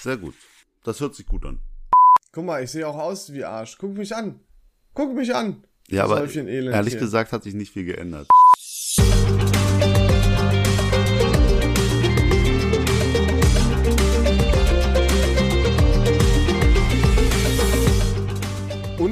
[0.00, 0.34] Sehr gut.
[0.84, 1.58] Das hört sich gut an.
[2.32, 3.76] Guck mal, ich sehe auch aus wie Arsch.
[3.78, 4.40] Guck mich an.
[4.94, 5.64] Guck mich an.
[5.88, 7.00] Ja, aber ehrlich hier.
[7.00, 8.28] gesagt hat sich nicht viel geändert.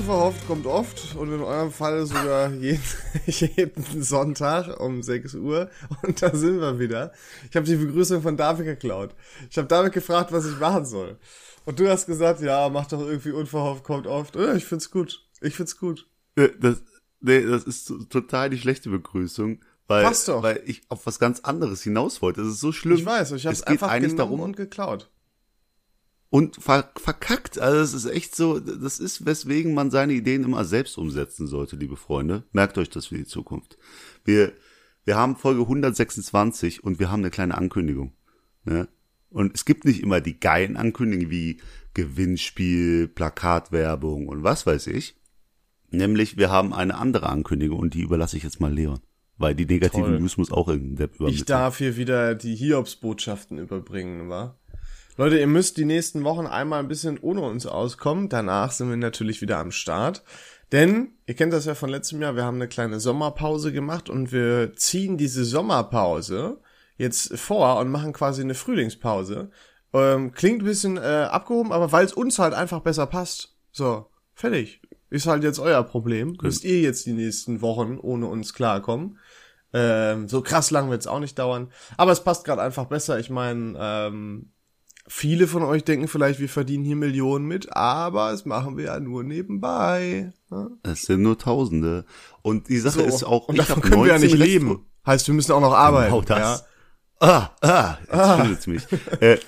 [0.07, 2.80] Unverhofft kommt oft und in eurem Fall sogar jeden,
[3.27, 5.68] jeden Sonntag um 6 Uhr.
[6.02, 7.11] Und da sind wir wieder.
[7.50, 9.16] Ich habe die Begrüßung von David geklaut.
[9.50, 11.18] Ich habe David gefragt, was ich machen soll.
[11.64, 14.36] Und du hast gesagt, ja, mach doch irgendwie unverhofft kommt oft.
[14.36, 15.27] Ja, ich find's gut.
[15.40, 16.07] Ich find's gut.
[16.36, 16.85] Äh, Das,
[17.21, 19.58] nee, das ist total die schlechte Begrüßung.
[19.88, 20.41] Weil, Passt doch.
[20.41, 22.43] weil ich auf was ganz anderes hinaus wollte.
[22.43, 22.96] Das ist so schlimm.
[22.96, 25.11] Ich weiß, ich habe es einfach eigentlich darum und geklaut.
[26.30, 27.58] Und ver verkackt.
[27.58, 31.76] Also es ist echt so, das ist, weswegen man seine Ideen immer selbst umsetzen sollte,
[31.76, 32.44] liebe Freunde.
[32.52, 33.78] Merkt euch das für die Zukunft.
[34.25, 34.52] Wir,
[35.05, 38.12] wir haben Folge 126 und wir haben eine kleine Ankündigung.
[38.64, 38.89] Ne?
[39.30, 41.61] Und es gibt nicht immer die geilen Ankündigungen wie
[41.94, 45.16] Gewinnspiel, Plakatwerbung und was weiß ich.
[45.91, 49.00] Nämlich, wir haben eine andere Ankündigung und die überlasse ich jetzt mal Leon.
[49.38, 50.20] Weil die negativen Toll.
[50.20, 51.38] News muss auch irgendein Depp übermitteln.
[51.38, 54.58] Ich darf hier wieder die Hiobsbotschaften überbringen, wa?
[55.19, 58.28] Leute, ihr müsst die nächsten Wochen einmal ein bisschen ohne uns auskommen.
[58.28, 60.22] Danach sind wir natürlich wieder am Start.
[60.72, 64.31] Denn, ihr kennt das ja von letztem Jahr, wir haben eine kleine Sommerpause gemacht und
[64.31, 66.61] wir ziehen diese Sommerpause
[66.98, 69.50] jetzt vor und machen quasi eine Frühlingspause.
[69.94, 73.56] Ähm, klingt ein bisschen äh, abgehoben, aber weil es uns halt einfach besser passt.
[73.72, 74.83] So, fertig.
[75.09, 76.37] Ist halt jetzt euer Problem.
[76.42, 79.19] Müsst ihr jetzt die nächsten Wochen ohne uns klarkommen.
[79.72, 81.72] Ähm, so krass lang wird's auch nicht dauern.
[81.97, 83.19] Aber es passt gerade einfach besser.
[83.19, 84.50] Ich meine, ähm,
[85.08, 89.00] viele von euch denken vielleicht, wir verdienen hier Millionen mit, aber das machen wir ja
[89.00, 90.32] nur nebenbei.
[90.50, 90.70] Ne?
[90.82, 92.04] Es sind nur Tausende.
[92.42, 93.06] Und die Sache So.
[93.06, 94.86] ist auch, und ich davon können wir ja 19 nicht Rest- leben.
[95.06, 96.10] Heißt, wir müssen auch noch arbeiten.
[96.12, 96.64] Genau das.
[97.20, 97.50] Ja?
[97.60, 98.86] Ah, ah, jetzt findelt's mich.
[99.20, 99.38] äh,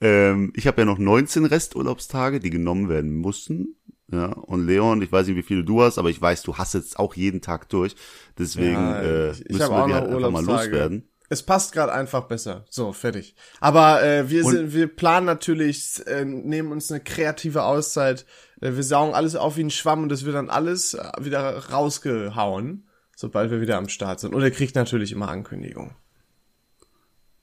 [0.00, 3.76] ähm, ich habe ja noch 19 Resturlaubstage, die genommen werden mussten.
[4.12, 6.74] Ja, und Leon, ich weiß nicht, wie viele du hast, aber ich weiß, du hast
[6.74, 7.96] jetzt auch jeden Tag durch.
[8.38, 11.08] Deswegen Ja, äh, ich- ich müssen wir auch die halt einfach mal loswerden.
[11.28, 12.64] Es passt gerade einfach besser.
[12.70, 13.34] So, fertig.
[13.60, 18.26] Aber äh, wir Und- sind, wir planen natürlich, äh, nehmen uns eine kreative Auszeit.
[18.60, 21.56] Äh, wir saugen alles auf wie ein Schwamm und das wird dann alles äh, wieder
[21.70, 22.86] rausgehauen,
[23.16, 24.34] sobald wir wieder am Start sind.
[24.34, 25.92] Und ihr kriegt natürlich immer Ankündigungen.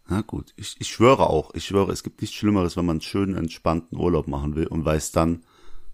[0.08, 3.02] Na gut, ich, ich schwöre auch, ich schwöre, es gibt nichts Schlimmeres, wenn man einen
[3.02, 5.44] schönen, entspannten Urlaub machen will und weiß dann,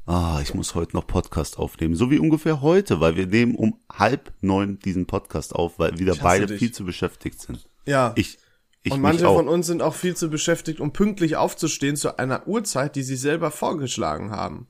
[0.07, 1.95] ah, ich muss heute noch Podcast aufnehmen.
[1.95, 6.15] So wie ungefähr heute, weil wir nehmen um halb neun diesen Podcast auf, weil wieder
[6.15, 6.57] beide dich.
[6.59, 7.67] viel zu beschäftigt sind.
[7.89, 8.13] Ja.
[8.15, 8.37] Ich,
[8.83, 9.35] ich und mich manche auch.
[9.35, 13.15] von uns sind auch viel zu beschäftigt, um pünktlich aufzustehen zu einer Uhrzeit, die sie
[13.17, 14.67] selber vorgeschlagen haben.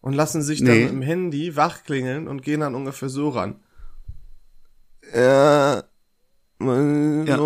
[0.00, 0.84] Und lassen sich dann Nee.
[0.86, 3.60] im Handy wachklingeln und gehen dann ungefähr so ran.
[5.14, 5.84] Ja.
[6.60, 7.36] Ja.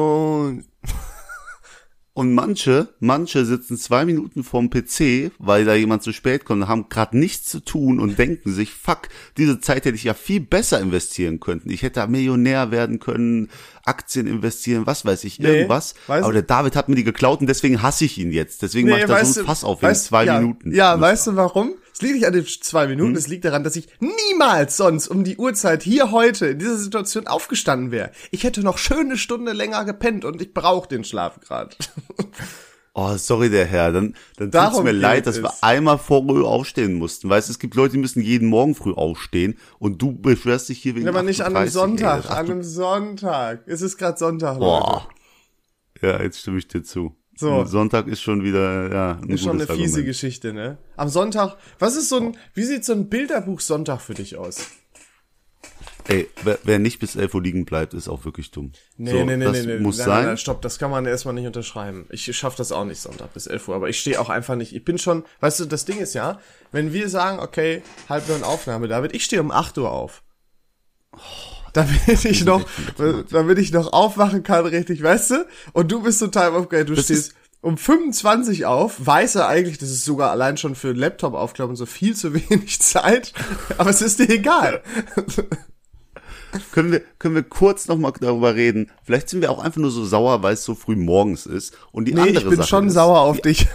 [2.18, 6.68] Und manche, manche sitzen zwei Minuten vorm PC, weil da jemand zu spät kommt, und
[6.68, 9.02] haben gerade nichts zu tun und denken sich, fuck,
[9.36, 11.62] diese Zeit hätte ich ja viel besser investieren können.
[11.66, 13.50] Ich hätte da Millionär werden können,
[13.84, 15.94] Aktien investieren, was weiß ich, Nee, irgendwas.
[16.08, 18.62] weiß- Aber der David hat mir die geklaut und deswegen hasse ich ihn jetzt.
[18.62, 20.74] Deswegen mache ich da so ein Fass auf in zwei ja, Minuten.
[20.74, 21.74] Ja, weißt du warum?
[21.98, 25.24] Es liegt nicht an den zwei Minuten, es liegt daran, dass ich niemals sonst um
[25.24, 28.12] die Uhrzeit hier heute in dieser Situation aufgestanden wäre.
[28.30, 31.74] Ich hätte noch schöne Stunde länger gepennt und ich brauche den Schlaf gerade.
[32.94, 33.92] Oh, sorry, der Herr.
[33.92, 37.28] Dann, dann tut's Darum mir geht leid, dass wir einmal früh aufstehen mussten.
[37.30, 40.78] Weißt du, es gibt Leute, die müssen jeden Morgen früh aufstehen und du beschwerst dich
[40.82, 42.30] hier wegen Aber nicht an einem 38, Sonntag, ey.
[42.30, 43.62] An einem Sonntag.
[43.66, 44.60] Es ist gerade Sonntag, Leute.
[44.60, 45.08] Boah.
[46.02, 47.14] Ja, jetzt stimme ich dir zu.
[47.38, 47.64] So.
[47.66, 50.06] Sonntag ist schon wieder, ja, ein Ist schon eine gutes fiese Argument.
[50.06, 50.76] Geschichte, ne?
[50.96, 54.66] Am Sonntag, was ist so ein, wie sieht so ein Bilderbuch Sonntag für dich aus?
[56.08, 58.72] Ey, wer, wer nicht bis 11 Uhr liegen bleibt, ist auch wirklich dumm.
[58.96, 59.78] Nee, so, nee, nee, das nee, nee.
[59.78, 60.16] muss nein, sein.
[60.16, 62.06] Nein, nein, stopp, das kann man erstmal nicht unterschreiben.
[62.10, 64.74] Ich schaff das auch nicht Sonntag bis 11 Uhr, aber ich stehe auch einfach nicht.
[64.74, 66.40] Ich bin schon, weißt du, das Ding ist ja,
[66.72, 70.24] wenn wir sagen, okay, halb neun Aufnahme, David, ich stehe um 8 Uhr auf.
[71.72, 72.64] Damit ich noch,
[73.30, 75.46] damit ich noch aufwachen kann, richtig, weißt du?
[75.72, 79.90] Und du bist total aufgeregt, du Das stehst um 25 auf, weiß er eigentlich, das
[79.90, 83.32] ist sogar allein schon für einen Laptop aufklappen so viel zu wenig Zeit,
[83.78, 84.82] aber es ist dir egal.
[86.72, 88.90] Können wir, können wir kurz noch mal darüber reden?
[89.04, 91.76] Vielleicht sind wir auch einfach nur so sauer, weil es so früh morgens ist.
[91.92, 93.66] Und die Nee, andere ich bin Sache schon ist, sauer auf dich.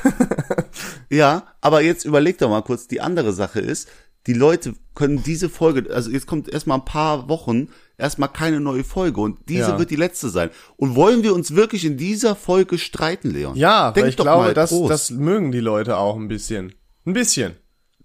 [1.10, 3.88] Ja, aber jetzt überleg doch mal kurz, die andere Sache ist,
[4.28, 7.68] die Leute können diese Folge, also jetzt kommt erstmal ein paar Wochen,
[7.98, 9.80] erstmal keine neue Folge und diese Ja.
[9.80, 10.50] wird die letzte sein.
[10.78, 13.56] Und wollen wir uns wirklich in dieser Folge streiten, Leon?
[13.56, 16.74] Ja, Denk weil ich doch glaube, mal das, das mögen die Leute auch ein bisschen.
[17.06, 17.56] Ein bisschen.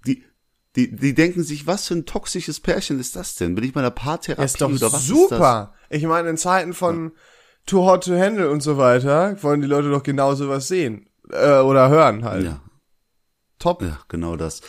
[0.06, 0.24] die,
[0.76, 3.54] die, die denken sich, was für ein toxisches Pärchen ist das denn?
[3.54, 5.74] Bin ich bei einer Paartherapie Ist doch oder was super.
[5.90, 7.12] Ich meine, in Zeiten von
[7.66, 11.08] Too Hot to Handle und so weiter wollen die Leute doch genau sowas sehen.
[11.30, 12.44] Äh, oder hören halt.
[12.44, 12.60] Ja.
[13.58, 13.82] Top.
[13.82, 14.60] Ja, genau das.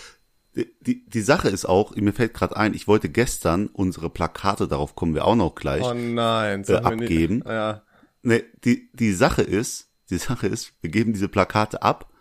[0.55, 4.95] Die, die, Sache ist auch, mir fällt gerade ein, ich wollte gestern unsere Plakate, darauf
[4.95, 7.43] kommen wir auch noch gleich, Oh nein, äh, abgeben.
[7.47, 7.83] Ja.
[8.23, 12.11] Ne, die, die Sache ist, die Sache ist, wir geben diese Plakate ab,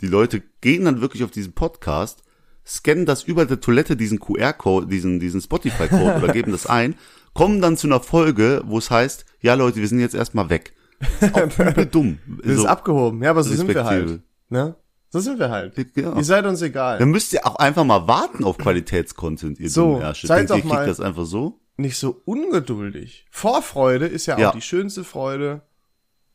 [0.00, 2.22] die Leute gehen dann wirklich auf diesen Podcast,
[2.64, 6.94] scannen das über der Toilette, diesen QR-Code, diesen, diesen Spotify-Code oder geben das ein,
[7.34, 10.74] kommen dann zu einer Folge, wo es heißt, ja Leute, wir sind jetzt erstmal weg.
[11.20, 12.18] Ist auch dumm.
[12.44, 13.24] Das ist abgehoben.
[13.24, 14.20] Ja, aber so sind wir halt.
[14.50, 14.76] Ne?
[15.12, 15.76] So sind wir halt.
[15.94, 16.16] Ja.
[16.16, 16.98] Ihr seid uns egal.
[16.98, 20.26] Dann müsst ihr auch einfach mal warten auf Qualitätscontent, ihr So, dummen Ärsche.
[20.26, 21.60] seid Denkt ihr, doch ihr kriegt mal- das einfach so?
[21.76, 23.26] Nicht so ungeduldig.
[23.30, 24.52] Vorfreude ist ja auch Ja.
[24.52, 25.62] die schönste Freude.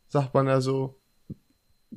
[0.10, 1.00] Sagt man ja so.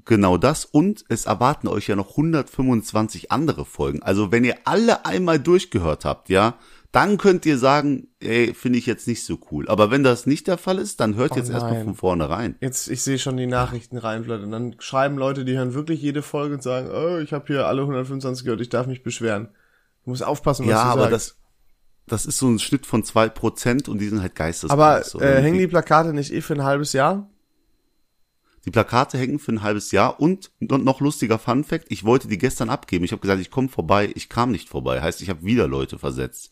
[0.05, 0.65] Genau das.
[0.65, 4.03] Und es erwarten euch ja noch 125 andere Folgen.
[4.03, 6.55] Also wenn ihr alle einmal durchgehört habt, ja,
[6.93, 9.69] dann könnt ihr sagen, ey, finde ich jetzt nicht so cool.
[9.69, 12.57] Aber wenn das nicht der Fall ist, dann hört Oh jetzt erstmal von vorne rein.
[12.61, 14.51] Jetzt, ich sehe schon die Nachrichten reinflattern.
[14.51, 17.83] Dann schreiben Leute, die hören wirklich jede Folge und sagen, oh, ich habe hier alle
[17.83, 19.49] 125 gehört, ich darf mich beschweren.
[20.05, 21.13] Du musst aufpassen, was Ja, du aber sagst.
[21.13, 21.37] das,
[22.07, 24.81] das ist so ein Schnitt von zwei Prozent und die sind halt geisteskrank.
[24.81, 27.29] aber so äh, hängen die Plakate nicht eh für ein halbes Jahr?
[28.67, 32.29] Die Plakate hängen für ein halbes Jahr und no- noch lustiger Fun Fact, ich wollte
[32.29, 33.05] die gestern abgeben.
[33.07, 35.01] Ich habe gesagt, ich komme vorbei, ich kam nicht vorbei.
[35.01, 36.51] Heißt, ich habe wieder Leute versetzt.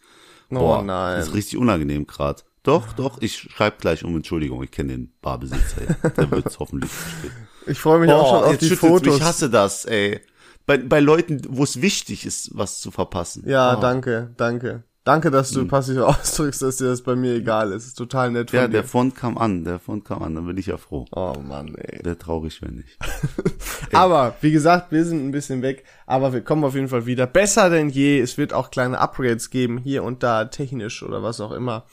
[0.51, 1.19] Oh nein.
[1.19, 2.43] Das ist richtig unangenehm gerade.
[2.63, 5.83] Doch, doch, ich schreibe gleich um Entschuldigung, ich kenne den Barbesitzer.
[6.03, 6.09] Ja.
[6.11, 7.33] Der wird es hoffentlich verstehen.
[7.67, 9.07] Ich freue mich auch schon auf die Fotos.
[9.15, 10.21] Mich, ich hasse das, ey.
[10.67, 13.45] Bei, bei Leuten, wo es wichtig ist, was zu verpassen.
[13.47, 13.81] ja, Oh.
[13.81, 14.85] danke, danke.
[15.09, 17.87] Danke, dass du passiv ausdrückst, dass dir das bei mir egal ist.
[17.87, 18.73] Ist total nett von Ja, dir.
[18.73, 21.07] der Font kam an, der Font kam an, dann bin ich ja froh.
[21.13, 22.05] oh Mann, ey.
[22.05, 22.99] Wäre traurig, wenn nicht.
[23.95, 27.27] Aber, wie gesagt, wir sind ein bisschen weg, aber wir kommen auf jeden Fall wieder.
[27.27, 28.21] Besser denn je.
[28.21, 31.87] Es wird auch kleine Upgrades geben, hier und da, technisch oder was auch immer.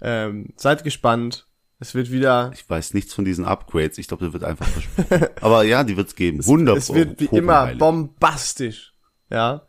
[0.00, 1.46] Ähm, seid gespannt.
[1.78, 3.98] Es wird wieder, Ich weiß nichts von diesen Upgrades.
[3.98, 5.26] Ich glaube, der wird einfach versprochen.
[5.42, 6.46] Aber ja, die wird's geben.
[6.46, 6.78] Wunderbar.
[6.78, 8.94] es wird wie immer bombastisch.
[9.30, 9.66] Ja.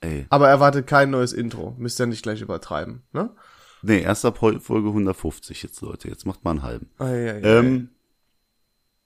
[0.00, 0.26] Ey.
[0.30, 1.74] Aber erwartet kein neues Intro.
[1.78, 3.30] Müsst ihr nicht gleich übertreiben, ne?
[3.82, 6.08] Nee, erst ab Folge 150 jetzt, Leute.
[6.08, 6.90] Jetzt macht mal einen halben.
[6.98, 7.40] Ei, ei, ei.
[7.40, 7.90] Ähm,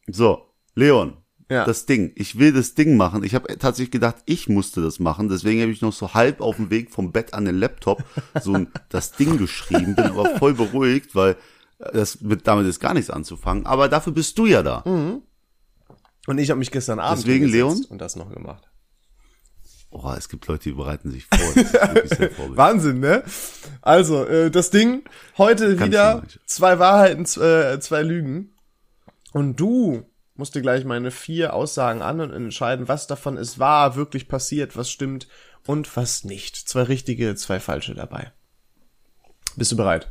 [0.09, 1.17] so, Leon.
[1.51, 1.65] Ja.
[1.65, 2.13] Das Ding.
[2.17, 3.23] Ich will das Ding machen.
[3.23, 5.29] Ich habe tatsächlich gedacht, ich musste das machen.
[5.29, 8.03] Deswegen habe ich noch so halb auf dem Weg vom Bett an den Laptop
[8.41, 9.95] so ein, das Ding geschrieben.
[9.95, 11.37] Bin aber voll beruhigt, weil
[11.93, 13.67] das mit, damit ist gar nichts anzufangen.
[13.67, 14.79] Aber dafür bist du ja da.
[16.27, 17.85] Und ich habe mich gestern Abend Deswegen, Leon?
[17.91, 18.71] und das noch gemacht.
[19.97, 21.39] Oh, es gibt Leute, die bereiten sich vor.
[22.57, 23.23] Wahnsinn, ne?
[23.81, 25.05] Also, äh, das Ding,
[25.39, 28.53] heute Ganz wieder zwei Wahrheiten, äh, zwei Lügen.
[29.33, 30.05] Und du
[30.35, 34.77] musst dir gleich meine vier Aussagen an und entscheiden, was davon ist wahr, wirklich passiert,
[34.77, 35.29] was stimmt
[35.65, 36.57] und was nicht.
[36.57, 38.33] Zwei richtige, zwei falsche dabei.
[39.55, 40.11] Bist du bereit?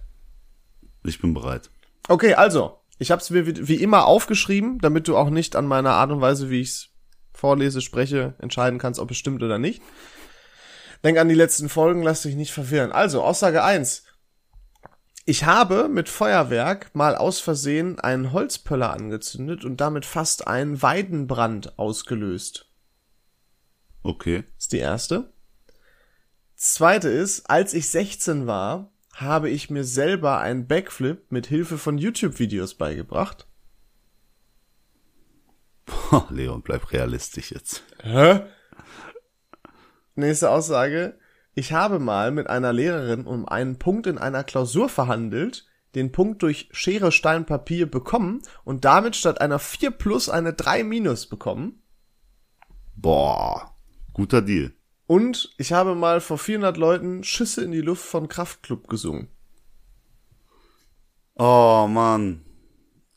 [1.03, 1.69] Ich bin bereit.
[2.07, 5.65] Okay, also, ich habe es mir wie, wie immer aufgeschrieben, damit du auch nicht an
[5.65, 6.89] meiner Art und Weise, wie ich es
[7.33, 9.81] vorlese, spreche, entscheiden kannst, ob es stimmt oder nicht.
[11.03, 12.91] Denk an die letzten Folgen, lass dich nicht verwirren.
[12.91, 14.03] Also, Aussage eins:
[15.25, 21.77] Ich habe mit Feuerwerk mal aus Versehen einen Holzpöller angezündet und damit fast einen Weidenbrand
[21.77, 22.69] ausgelöst.
[24.03, 24.43] Okay.
[24.57, 25.33] ist die erste.
[26.55, 31.97] Zweite ist, als ich 16 war, habe ich mir selber einen Backflip mit Hilfe von
[31.97, 33.47] YouTube-Videos beigebracht.
[35.85, 37.83] Boah, Leon, bleib realistisch jetzt.
[38.01, 38.41] Hä?
[40.15, 41.17] Nächste Aussage.
[41.55, 46.41] Ich habe mal mit einer Lehrerin um einen Punkt in einer Klausur verhandelt, den Punkt
[46.41, 51.83] durch Schere, Stein, Papier bekommen und damit statt einer 4 plus eine 3 minus bekommen.
[52.95, 53.75] Boah,
[54.13, 54.73] guter Deal.
[55.05, 59.27] Und ich habe mal vor 400 Leuten Schüsse in die Luft von Kraftklub gesungen.
[61.35, 62.45] Oh, Mann.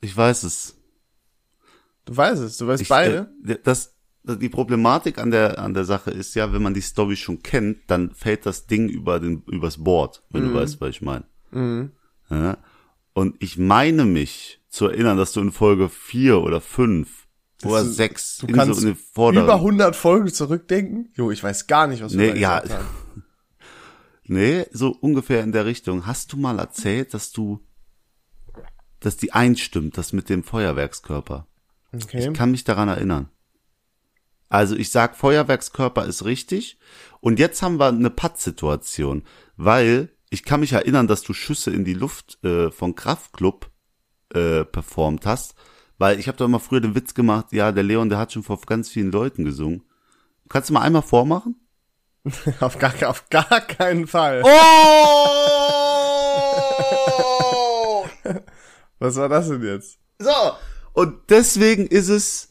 [0.01, 0.76] Ich weiß es.
[2.07, 3.31] Du weißt es, du weißt Ich, beide.
[3.47, 3.95] Äh, das,
[4.25, 7.79] die Problematik an der, an der Sache ist ja, wenn man die Story schon kennt,
[7.89, 10.49] dann fällt das Ding über den, übers Board, wenn Mhm.
[10.49, 11.25] du weißt, was ich meine.
[12.31, 12.59] Ja?
[13.13, 17.27] Und ich meine mich zu erinnern, dass du in Folge vier oder fünf
[17.65, 21.11] oder ist- sechs Du in kannst so vorderen, über 100 Folgen zurückdenken.
[21.15, 22.61] Jo, ich weiß gar nicht, was wir Nee, da ja.
[22.61, 23.23] gesagt haben.
[24.29, 26.05] Nee, so ungefähr in der Richtung.
[26.05, 27.61] Hast du mal erzählt, dass du,
[28.99, 31.47] dass die einstimmt, das mit dem Feuerwerkskörper?
[31.93, 32.29] Okay.
[32.29, 33.31] Ich kann mich daran erinnern.
[34.49, 36.79] Also ich sag, Feuerwerkskörper ist richtig.
[37.21, 39.25] Und jetzt haben wir eine Pattsituation,
[39.57, 43.71] weil ich kann mich erinnern, dass du Schüsse in die Luft äh, von Kraftklub
[44.33, 45.55] äh, performt hast.
[45.99, 48.43] Weil ich habe doch immer früher den Witz gemacht, ja, der Leon, der hat schon
[48.43, 49.83] vor ganz vielen Leuten gesungen.
[50.49, 51.57] Kannst du mal einmal vormachen?
[52.61, 54.43] auf, gar, auf gar keinen Fall.
[54.45, 54.49] Oh!
[58.99, 59.99] Was war das denn jetzt?
[60.19, 60.31] So,
[60.97, 62.49] und deswegen ist es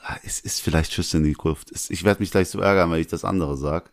[0.00, 1.70] Ah, Es ist vielleicht Schüsse in die Luft.
[1.72, 3.92] Es- Ich werde mich gleich so ärgern, wenn ich das andere sag.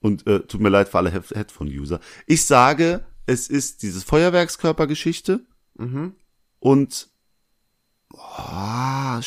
[0.00, 1.98] Und äh, tut mir leid für alle Head- Headphone-User.
[2.26, 6.14] Ich sage, es ist dieses Feuerwerkskörpergeschichte Mhm.
[6.60, 7.10] und
[8.14, 9.20] oh,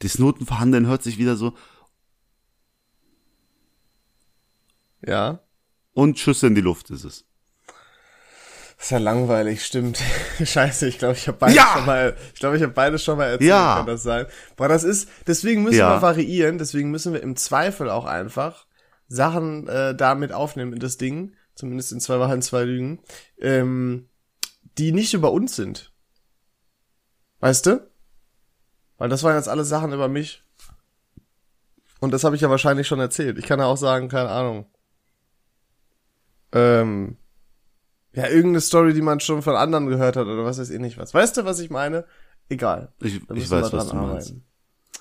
[0.00, 1.56] das Notenverhandeln hört sich wieder so
[5.06, 5.40] Ja.
[5.92, 7.24] und Schüsse in die Luft ist es.
[8.80, 10.00] Ist ja langweilig, stimmt.
[10.42, 11.74] Scheiße, ich glaube, ich habe beides Ja!
[11.74, 13.76] schon mal, ich glaube, ich habe beides schon mal erzählt, Ja!
[13.76, 14.26] kann das sein.
[14.56, 15.96] Boah, das ist, deswegen müssen Ja.
[15.96, 18.66] wir variieren, deswegen müssen wir im Zweifel auch einfach
[19.06, 23.00] Sachen äh, damit aufnehmen in das Ding, zumindest in zwei Wahrheiten, zwei Lügen,
[23.38, 24.08] ähm,
[24.78, 25.92] die nicht über uns sind.
[27.40, 27.86] Weißt du?
[28.96, 30.42] Weil das waren jetzt alles Sachen über mich.
[32.00, 33.38] Und das habe ich ja wahrscheinlich schon erzählt.
[33.38, 34.66] Ich kann ja auch sagen, keine Ahnung.
[36.52, 37.16] Ähm,
[38.12, 40.98] ja, irgendeine Story, die man schon von anderen gehört hat oder was weiß ich nicht
[40.98, 41.14] was.
[41.14, 42.04] Weißt du, was ich meine?
[42.48, 42.92] Egal.
[43.00, 44.34] Ich, ich weiß, was du meinst.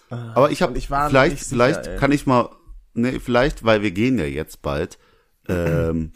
[0.10, 0.36] arbeiten.
[0.36, 1.98] Aber ich habe vielleicht, sicher, vielleicht ey.
[1.98, 2.50] kann ich mal,
[2.94, 4.98] ne, vielleicht, weil wir gehen ja jetzt bald,
[5.48, 6.12] ähm,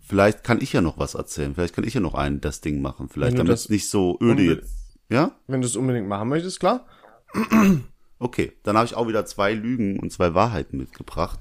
[0.00, 1.54] vielleicht kann ich ja noch was erzählen.
[1.54, 3.08] Vielleicht kann ich ja noch ein das Ding machen.
[3.08, 4.74] Vielleicht damit es nicht so öde jetzt.
[5.08, 5.32] Ja?
[5.46, 6.86] Wenn du es unbedingt machen möchtest, klar.
[8.18, 11.40] Okay, dann habe ich auch wieder zwei Lügen und zwei Wahrheiten mitgebracht.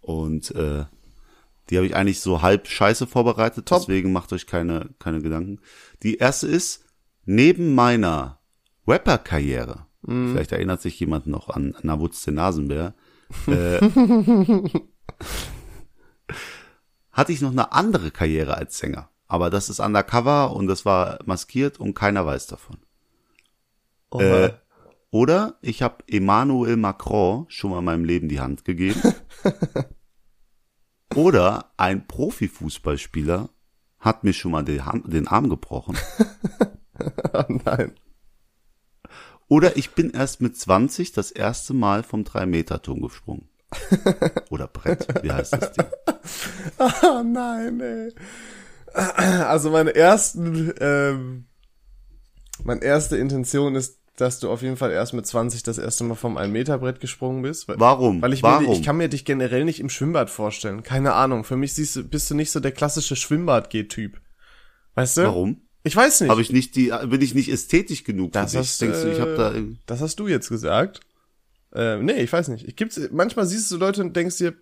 [0.00, 0.84] Und äh,
[1.70, 3.80] die habe ich eigentlich so halb scheiße vorbereitet, Top.
[3.80, 5.60] deswegen macht euch keine, keine Gedanken.
[6.02, 6.84] Die erste ist,
[7.24, 8.40] neben meiner
[8.86, 10.30] Rapper-Karriere, Mhm.
[10.32, 12.94] vielleicht erinnert sich jemand noch an Navutz den Nasenbär,
[13.48, 13.80] äh,
[17.12, 19.08] hatte ich noch eine andere Karriere als Sänger.
[19.26, 22.76] Aber das ist undercover und das war maskiert und keiner weiß davon.
[24.10, 24.52] Oh, Äh,
[25.10, 29.00] oder ich habe Emmanuel Macron schon mal in meinem Leben die Hand gegeben.
[31.16, 33.48] oder ein Profifußballspieler
[33.98, 35.96] hat mir schon mal Hand, den Arm gebrochen.
[37.32, 37.92] oh nein.
[39.48, 43.48] Oder ich bin erst mit 20 das erste Mal vom 3-Meter-Turm gesprungen.
[44.50, 45.86] Oder Brett, wie heißt das Ding?
[46.78, 48.12] Oh nein, ey.
[48.92, 51.46] Also meine ersten, ähm,
[52.62, 56.14] meine erste Intention ist, dass du auf jeden Fall erst mit 20 das erste Mal
[56.14, 57.68] vom 1-Meter-Brett gesprungen bist.
[57.68, 58.22] Weil, Warum?
[58.22, 58.72] Weil ich mir, Warum?
[58.72, 60.82] ich kann mir dich generell nicht im Schwimmbad vorstellen.
[60.82, 61.44] Keine Ahnung.
[61.44, 64.20] Für mich siehst du, bist du nicht so der klassische Schwimmbad-G-Typ.
[64.94, 65.22] Weißt du?
[65.22, 65.60] Warum?
[65.84, 66.30] Ich weiß nicht.
[66.30, 68.60] Habe ich nicht die, bin ich nicht ästhetisch genug für Das dich?
[68.60, 69.52] hast, Denkst du, ich habe äh, da
[69.86, 71.00] Das hast du jetzt gesagt.
[71.74, 72.66] Äh, nee, ich weiß nicht.
[72.66, 74.54] Ich gibt's, manchmal siehst du Leute und denkst dir,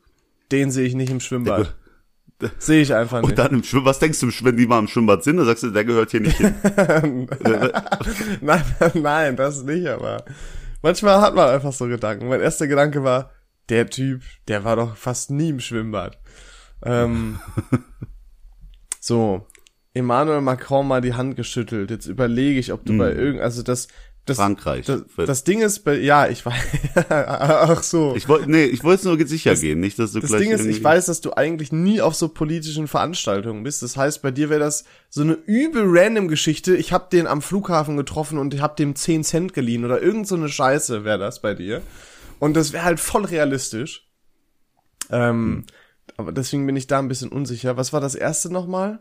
[0.53, 1.75] den sehe ich nicht im Schwimmbad.
[2.59, 3.31] Sehe ich einfach nicht.
[3.31, 5.63] und dann im Schwimmbad, was denkst du, wenn die mal im Schwimmbad sind, dann sagst
[5.63, 6.55] du, der gehört hier nicht hin.
[8.41, 8.63] nein,
[8.95, 10.25] nein, das nicht, aber
[10.83, 12.29] manchmal hat man einfach so Gedanken.
[12.29, 13.31] Mein erster Gedanke war,
[13.69, 16.19] der Typ, der war doch fast nie im Schwimmbad.
[16.85, 17.39] Ähm,
[19.01, 19.47] so,
[19.95, 21.91] Emmanuel Macron mal die Hand geschüttelt.
[21.91, 23.89] Jetzt überlege ich, ob du bei irgend, also das,
[24.27, 24.87] das, Frankreich.
[24.87, 26.55] das, das Ding ist, ja, ich weiß,
[27.11, 28.15] ach so.
[28.17, 30.65] Ich wollte, nee, ich wollte nur sicher gehen, nicht, dass du Das gleich Ding ist,
[30.65, 33.83] ich weiß, dass du eigentlich nie auf so politischen Veranstaltungen bist.
[33.83, 36.75] Das heißt, bei dir wäre das so eine übel random Geschichte.
[36.75, 40.27] Ich hab den am Flughafen getroffen und ich hab dem 10 Cent geliehen oder irgend
[40.27, 41.83] so eine Scheiße wäre das bei dir.
[42.39, 44.09] Und das wäre halt voll realistisch.
[45.11, 45.65] Ähm,
[46.17, 47.77] aber deswegen bin ich da ein bisschen unsicher.
[47.77, 49.01] Was war das erste nochmal?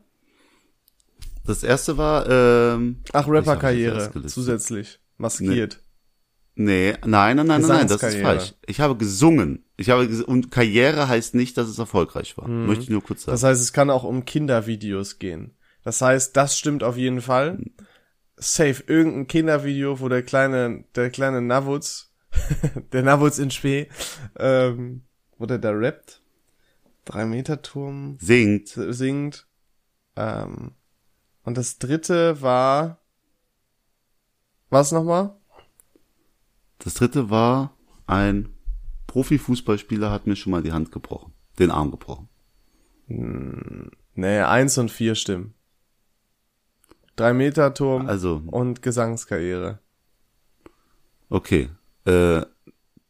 [1.46, 5.00] Das erste war, ähm, Ach, Rapper-Karriere zusätzlich.
[5.18, 5.82] Maskiert.
[6.56, 8.54] nee, nein, nein, nein, nein, nein, das ist falsch.
[8.66, 9.66] Ich habe gesungen.
[9.78, 12.48] Ich habe, ges und Karriere heißt nicht, dass es erfolgreich war.
[12.48, 13.32] Möchte ich nur kurz sagen.
[13.32, 13.36] Mhm.
[13.36, 15.56] Das heißt, es kann auch um Kindervideos gehen.
[15.84, 17.60] Das heißt, das stimmt auf jeden Fall.
[18.38, 22.14] Safe, irgendein Kindervideo, wo der kleine, der kleine Navutz,
[22.94, 23.90] der Navutz in Spee,
[24.38, 25.04] ähm,
[25.38, 26.22] wo der da rappt,
[27.06, 28.70] drei Meter Turm Singt.
[28.70, 29.48] singt.
[30.16, 30.72] Ähm,
[31.44, 33.03] und das dritte war,
[34.74, 35.36] was nochmal?
[36.80, 37.74] Das dritte war,
[38.08, 38.50] ein
[39.08, 41.32] Profifußballspieler hat mir schon mal die Hand gebrochen.
[41.60, 42.28] Den Arm gebrochen.
[43.08, 45.54] Nee, eins und vier stimmen.
[47.16, 49.80] Drei Meter Turm Also, und Gesangskarriere.
[51.30, 51.70] okay.
[52.06, 52.42] Äh,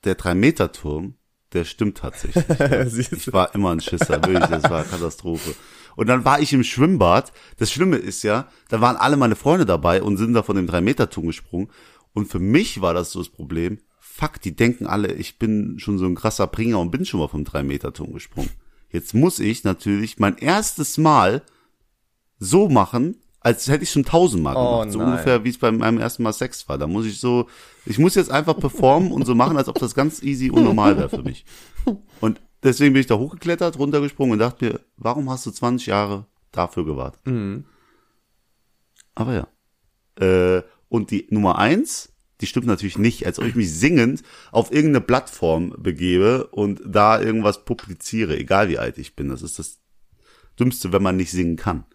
[0.03, 1.15] der Drei-Meter-Turm,
[1.53, 2.46] der stimmt tatsächlich.
[3.12, 5.55] Ich war immer ein Schisser, wirklich, das war Katastrophe.
[5.96, 7.32] Und dann war ich im Schwimmbad.
[7.58, 10.68] Das Schlimme ist ja, da waren alle meine Freunde dabei und sind da von dem
[10.68, 11.70] 3-Meter-Turm gesprungen.
[12.14, 15.98] Und für mich war das so das Problem, fuck, die denken alle, ich bin schon
[15.98, 18.50] so ein krasser Bringer und bin schon mal vom 3-Meter-Turm gesprungen.
[18.90, 21.42] Jetzt muss ich natürlich mein erstes Mal
[22.38, 24.92] so machen, als hätte ich schon tausendmal Oh, gemacht.
[24.92, 25.10] So nein.
[25.10, 26.78] ungefähr, wie es bei meinem ersten Mal Sex war.
[26.78, 27.50] Da muss ich so,
[27.86, 30.98] ich muss jetzt einfach performen und so machen, als ob das ganz easy und normal
[30.98, 31.44] wäre für mich.
[32.22, 36.25] Und deswegen bin ich da hochgeklettert, runtergesprungen und dachte mir, warum hast du 20 Jahre
[36.51, 37.25] dafür gewartet?
[37.25, 37.65] Mhm.
[39.15, 39.48] Aber ja.
[40.20, 44.72] Äh, und die Nummer eins, die stimmt natürlich nicht, als ob ich mich singend auf
[44.72, 49.29] irgendeine Plattform begebe und da irgendwas publiziere, egal wie alt ich bin.
[49.29, 49.79] Das ist das
[50.60, 51.86] Dümmste, wenn man nicht singen kann.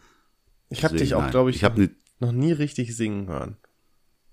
[0.70, 3.56] Ich habe dich auch, glaube ich, ich hab ne, noch nie richtig singen hören.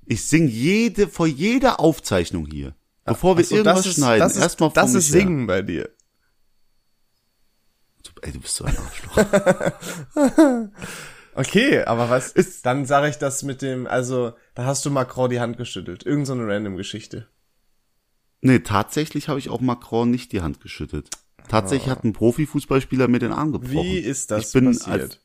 [0.06, 2.76] ich sing jede, vor jeder Aufzeichnung hier.
[3.06, 5.28] Bevor wir so, irgendwas das ist, schneiden, das ist, erstmal das ist mich her.
[5.28, 5.90] Singen bei dir.
[8.22, 9.18] Ey, du bist so ein Arschloch.
[11.38, 12.32] Okay, aber was?
[12.32, 16.06] Ist- dann sage ich das mit dem, also da hast du Macron die Hand geschüttelt.
[16.06, 17.28] Irgend so eine random Geschichte.
[18.42, 21.10] nee, tatsächlich habe ich auch Macron nicht die Hand geschüttet.
[21.50, 23.84] Tatsächlich hat ein Profifußballspieler mir den Arm gebrochen.
[23.84, 25.02] Wie ist das ich bin passiert?
[25.02, 25.20] Als,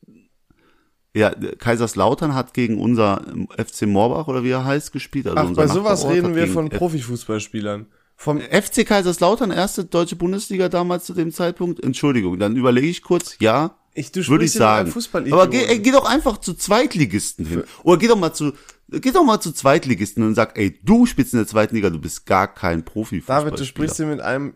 [1.14, 5.28] ja, Kaiserslautern hat gegen unser ähm, FC Morbach oder wie er heißt gespielt.
[5.28, 7.86] Also Ach, bei sowas reden wir von Profifußballspielern.
[8.22, 11.82] Vom FC Kaiserslautern, erste deutsche Bundesliga damals zu dem Zeitpunkt.
[11.82, 13.36] Entschuldigung, dann überlege ich kurz.
[13.40, 14.92] Ja, Ich- du würde ich sagen.
[15.32, 17.64] Aber geh, ey, geh doch einfach zu Zweitligisten hin.
[17.82, 18.52] Oder geh doch mal zu,
[18.90, 21.98] geh doch mal zu Zweitligisten und sag, ey, du spielst in der zweiten Liga, du
[21.98, 23.50] bist gar kein Profifußballspieler.
[23.52, 24.52] David, du sprichst hier mit einem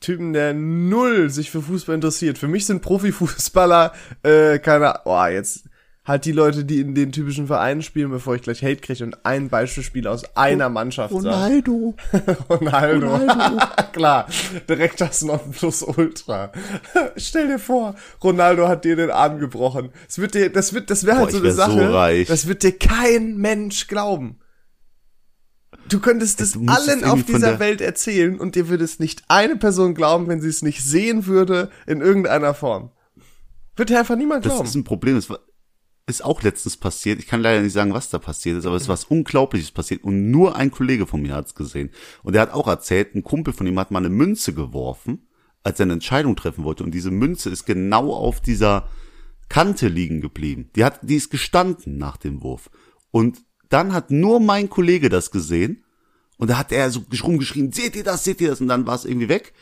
[0.00, 2.38] Typen, der null sich für Fußball interessiert.
[2.38, 5.64] Für mich sind Profifußballer, äh, keine, oh, jetzt
[6.04, 9.24] halt die Leute, die in den typischen Vereinen spielen, bevor ich gleich Hate kriege und
[9.24, 11.28] ein Beispielspiel aus einer Mannschaft sage.
[11.30, 11.94] Ronaldo.
[12.50, 13.18] Ronaldo.
[13.92, 14.26] Klar,
[14.68, 16.52] direkt das Nonplusultra.
[17.16, 19.90] Stell dir vor, Ronaldo hat dir den Arm gebrochen.
[20.06, 21.94] Das wird dir, das wird, das wäre halt Boah, so eine so Sache.
[21.94, 22.28] reich.
[22.28, 24.40] Das wird dir kein Mensch glauben.
[25.88, 29.94] Du könntest es allen auf dieser Welt erzählen und dir würde es nicht eine Person
[29.94, 32.90] glauben, wenn sie es nicht sehen würde in irgendeiner Form.
[33.76, 34.68] Wird dir einfach niemand Das glauben.
[34.68, 35.16] ist ein Problem.
[35.16, 35.40] Das war,
[36.06, 37.18] ist auch letztens passiert.
[37.18, 40.04] Ich kann leider nicht sagen, was da passiert ist, aber es ist was Unglaubliches passiert
[40.04, 41.90] und nur ein Kollege von mir hat es gesehen.
[42.22, 45.26] Und der hat auch erzählt, ein Kumpel von ihm hat mal eine Münze geworfen,
[45.62, 46.84] als er eine Entscheidung treffen wollte.
[46.84, 48.88] Und diese Münze ist genau auf dieser
[49.48, 50.70] Kante liegen geblieben.
[50.76, 52.70] Die hat, die ist gestanden nach dem Wurf.
[53.10, 55.84] Und dann hat nur mein Kollege das gesehen.
[56.36, 58.60] Und da hat er so rumgeschrien, seht ihr das, seht ihr das?
[58.60, 59.54] Und dann war es irgendwie weg.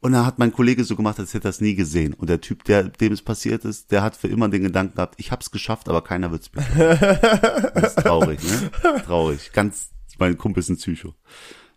[0.00, 2.14] Und dann hat mein Kollege so gemacht, als hätte er es nie gesehen.
[2.14, 5.14] Und der Typ, der dem es passiert ist, der hat für immer den Gedanken gehabt,
[5.18, 6.62] ich hab's geschafft, aber keiner wird's mir.
[7.74, 8.70] das ist traurig, ne?
[9.04, 9.52] Traurig.
[9.52, 11.14] Ganz, mein Kumpel ist ein Psycho.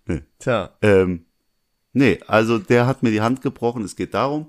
[0.06, 0.22] Nee.
[0.38, 0.72] Tja.
[0.82, 1.26] Ähm,
[1.94, 3.84] nee, also der hat mir die Hand gebrochen.
[3.84, 4.48] Es geht darum,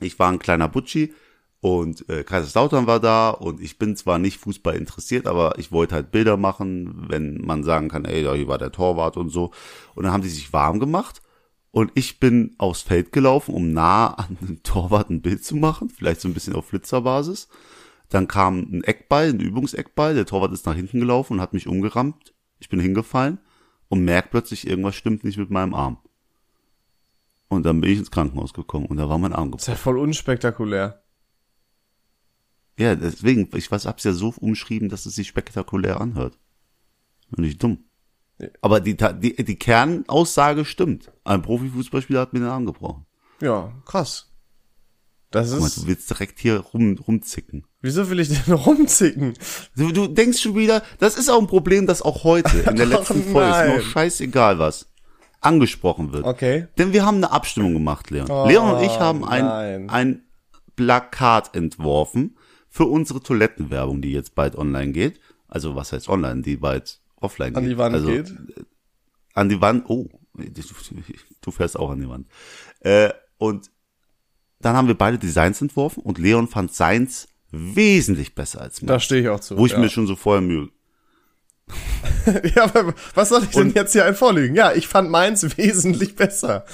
[0.00, 1.12] ich war ein kleiner Butschi
[1.60, 5.94] und äh, Kaiserslautern war da und ich bin zwar nicht Fußball interessiert, aber ich wollte
[5.94, 9.50] halt Bilder machen, wenn man sagen kann, ey, da hier war der Torwart und so.
[9.94, 11.20] Und dann haben die sich warm gemacht
[11.72, 15.88] und ich bin aufs Feld gelaufen, um nah an dem Torwart ein Bild zu machen,
[15.88, 17.48] vielleicht so ein bisschen auf Flitzerbasis.
[18.08, 21.68] Dann kam ein Eckball, ein Übungseckball, der Torwart ist nach hinten gelaufen und hat mich
[21.68, 22.34] umgerammt.
[22.58, 23.38] Ich bin hingefallen
[23.88, 25.98] und merk plötzlich, irgendwas stimmt nicht mit meinem Arm.
[27.48, 29.70] Und dann bin ich ins Krankenhaus gekommen und da war mein Arm Ist gebrochen.
[29.70, 31.02] ja voll unspektakulär.
[32.78, 36.38] Ja, deswegen, ich weiß, hab's ja so umschrieben, dass es sich spektakulär anhört.
[37.30, 37.84] Und nicht dumm.
[38.60, 41.12] Aber die, die, die Kernaussage stimmt.
[41.24, 43.06] Ein Profifußballspieler hat mir den Arm gebrochen.
[43.40, 44.30] Ja, krass.
[45.30, 47.64] Das Guck mal, ist, du willst direkt hier rum, rumzicken.
[47.80, 49.34] wieso will ich denn rumzicken?
[49.76, 52.86] Du, du denkst schon wieder, das ist auch ein Problem, das auch heute, in der
[52.86, 54.90] Ach, letzten Folge, ist auch scheißegal was,
[55.40, 56.24] angesprochen wird.
[56.24, 56.66] Okay.
[56.78, 58.28] Denn wir haben eine Abstimmung gemacht, Leon.
[58.28, 59.90] Oh, Leon und ich haben ein, nein.
[59.90, 60.22] ein
[60.74, 62.36] Plakat entworfen
[62.68, 65.20] für unsere Toilettenwerbung, die jetzt bald online geht.
[65.46, 67.72] Also was heißt online, die bald offline An geht.
[67.72, 68.34] die Wand also, geht.
[69.34, 70.08] An die Wand, oh,
[71.40, 72.26] du, fährst auch an die Wand.
[72.80, 73.70] Äh, und
[74.60, 78.88] dann haben wir beide Designs entworfen und Leon fand seins wesentlich besser als mein.
[78.88, 79.56] Da stehe ich auch zu.
[79.56, 79.78] Wo ich ja.
[79.78, 80.68] mir schon so vorher Mühe.
[82.54, 84.54] ja, aber was soll ich denn Und- jetzt hier ein vorlegen?
[84.54, 86.64] Ja, ich fand meins wesentlich besser.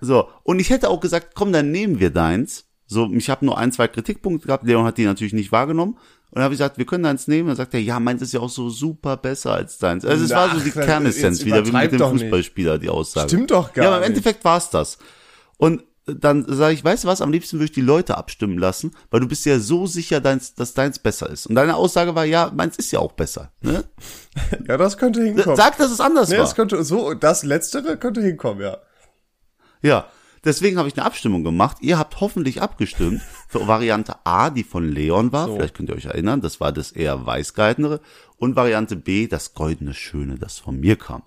[0.00, 2.66] So, und ich hätte auch gesagt, komm, dann nehmen wir deins.
[2.86, 4.66] So, ich habe nur ein, zwei Kritikpunkte gehabt.
[4.66, 5.98] Leon hat die natürlich nicht wahrgenommen.
[6.34, 7.46] Und dann habe ich gesagt, wir können deins nehmen.
[7.46, 10.04] Dann sagt er, ja, meins ist ja auch so super besser als deins.
[10.04, 12.22] Also es war so die Ach, Kernessenz wieder, wie mit dem nicht.
[12.22, 13.28] Fußballspieler, die Aussage.
[13.28, 14.18] Stimmt doch gar Ja, aber im nicht.
[14.18, 14.98] Endeffekt war's das.
[15.58, 18.96] Und dann sage ich, weißt du was, am liebsten würde ich die Leute abstimmen lassen,
[19.12, 21.46] weil du bist ja so sicher, deins, dass deins besser ist.
[21.46, 23.52] Und deine Aussage war, ja, meins ist ja auch besser.
[23.60, 23.84] Ne?
[24.66, 25.56] Ja, das könnte hinkommen.
[25.56, 26.42] Sag, dass es anders nee, war.
[26.42, 28.78] das könnte so, das letztere könnte hinkommen, ja.
[29.82, 30.08] Ja,
[30.44, 31.76] deswegen habe ich eine Abstimmung gemacht.
[31.80, 33.22] Ihr habt hoffentlich abgestimmt
[33.60, 35.46] für Variante A, die von Leon war.
[35.46, 35.56] So.
[35.56, 38.00] Vielleicht könnt ihr euch erinnern, das war das eher weißgehaltenere.
[38.36, 41.22] Und Variante B, das goldene Schöne, das von mir kam.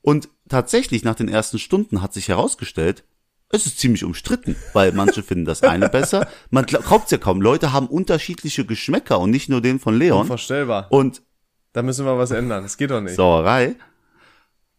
[0.00, 3.04] Und tatsächlich nach den ersten Stunden hat sich herausgestellt,
[3.50, 6.28] es ist ziemlich umstritten, weil manche finden das eine besser.
[6.50, 7.40] Man glaubt ja kaum.
[7.40, 10.22] Leute haben unterschiedliche Geschmäcker und nicht nur den von Leon.
[10.22, 10.86] Unvorstellbar.
[10.90, 11.22] Und
[11.72, 12.62] Da müssen wir was ändern.
[12.62, 13.16] Das geht doch nicht.
[13.16, 13.76] Sauerei.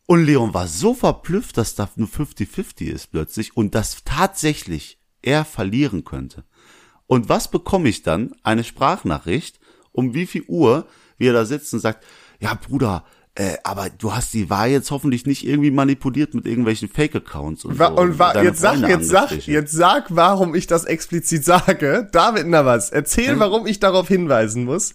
[0.05, 5.45] Und Leon war so verblüfft, dass da nur 50-50 ist plötzlich und dass tatsächlich er
[5.45, 6.45] verlieren könnte.
[7.09, 8.35] Und was bekomme ich dann?
[8.43, 9.59] Eine Sprachnachricht,
[9.91, 10.85] um wie viel Uhr,
[11.17, 12.05] wie er da sitzt und sagt,
[12.39, 13.03] ja Bruder,
[13.35, 17.79] Äh, aber du hast die Wahl jetzt hoffentlich nicht irgendwie manipuliert mit irgendwelchen Fake-Accounts und
[17.79, 17.95] Wa so.
[18.01, 22.09] und wa jetzt sag, jetzt sag, jetzt sag, warum ich das explizit sage.
[22.11, 23.39] David Navas, erzähl, Hm?
[23.39, 24.93] warum ich darauf hinweisen muss.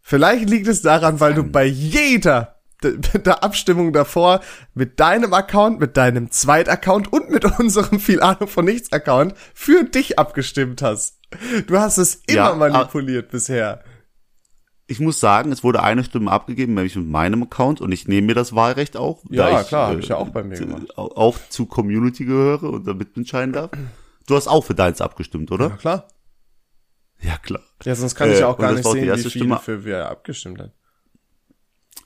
[0.00, 4.40] Vielleicht liegt es daran, weil du bei jeder der, der Abstimmung davor
[4.74, 9.84] mit deinem Account, mit deinem Zweitaccount und mit unserem viel Ahnung von nichts Account für
[9.84, 11.18] dich abgestimmt hast.
[11.66, 13.82] Du hast es immer Ja, manipuliert bisher.
[14.88, 18.28] Ich muss sagen, es wurde eine Stimme abgegeben, nämlich mit meinem Account und ich nehme
[18.28, 19.24] mir das Wahlrecht auch.
[19.30, 20.96] Ja, da ich, klar, äh, ich ja auch bei mir gemacht.
[20.96, 23.70] Auch zu Community gehöre und damit entscheiden darf.
[24.28, 25.70] Du hast auch für deins abgestimmt, Ja, oder?
[25.70, 26.06] klar.
[27.20, 27.62] Ja, klar.
[27.84, 29.58] Ja, sonst kann ich Äh, ja auch gar nicht sehen, wie viele Stimme.
[29.58, 30.72] für wer abgestimmt hat.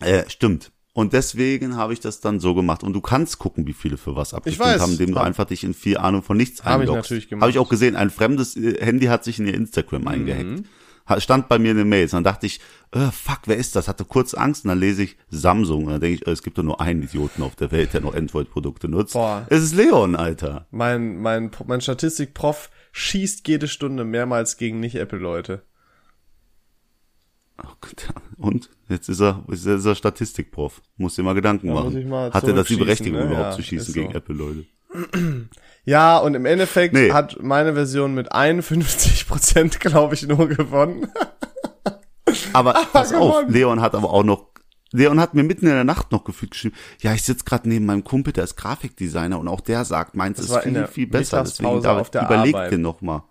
[0.01, 0.73] Äh, stimmt.
[0.93, 2.83] Und deswegen habe ich das dann so gemacht.
[2.83, 4.81] Und du kannst gucken, wie viele für was abgestimmt weiß.
[4.81, 7.11] haben, indem du einfach dich in viel Ahnung von nichts Hab ich einloggst.
[7.11, 7.43] natürlich gemacht.
[7.43, 10.09] Habe ich auch gesehen, ein fremdes äh, Handy hat sich in ihr Instagram Mhm.
[10.09, 10.63] eingehackt.
[11.09, 12.11] Ha- Stand bei mir in den Mails.
[12.11, 12.61] Dann dachte ich,
[12.91, 13.87] äh, fuck, wer ist das?
[13.89, 15.85] Hatte kurz Angst und dann lese ich Samsung.
[15.87, 18.01] Und dann denke ich, äh, es gibt doch nur einen Idioten auf der Welt, der
[18.01, 19.13] noch Android-Produkte nutzt.
[19.15, 19.47] Boah.
[19.49, 20.67] Es ist Leon, Alter.
[20.73, 25.63] Mein, mein, mein Statistikprof schießt jede Stunde mehrmals gegen Nicht-Apple-Leute.
[27.63, 27.69] Oh.
[28.39, 30.83] Und jetzt ist er, ist er, ist er Statistikprof.
[30.97, 31.97] Muss dir mal Gedanken Da muss machen.
[31.99, 33.27] ich mal Hat er das die Berechtigung ne?
[33.27, 34.19] überhaupt Ja, zu schießen gegen so.
[34.19, 34.65] Apple-Leute?
[35.87, 37.11] Ja, und im Endeffekt Nee.
[37.11, 41.09] hat meine Version mit 51 Prozent, glaube ich, nur gewonnen.
[42.53, 43.53] Aber pass auf, gewonnen.
[43.53, 44.49] Leon hat aber auch noch,
[44.93, 47.87] Leon hat mir mitten in der Nacht noch gefühlt geschrieben, ja, ich sitze gerade neben
[47.87, 51.43] meinem Kumpel, der ist Grafikdesigner und auch der sagt, meins Das ist viel, viel besser.
[51.43, 52.73] Deswegen David, auf der überleg Arbeit.
[52.73, 53.25] dir noch mal.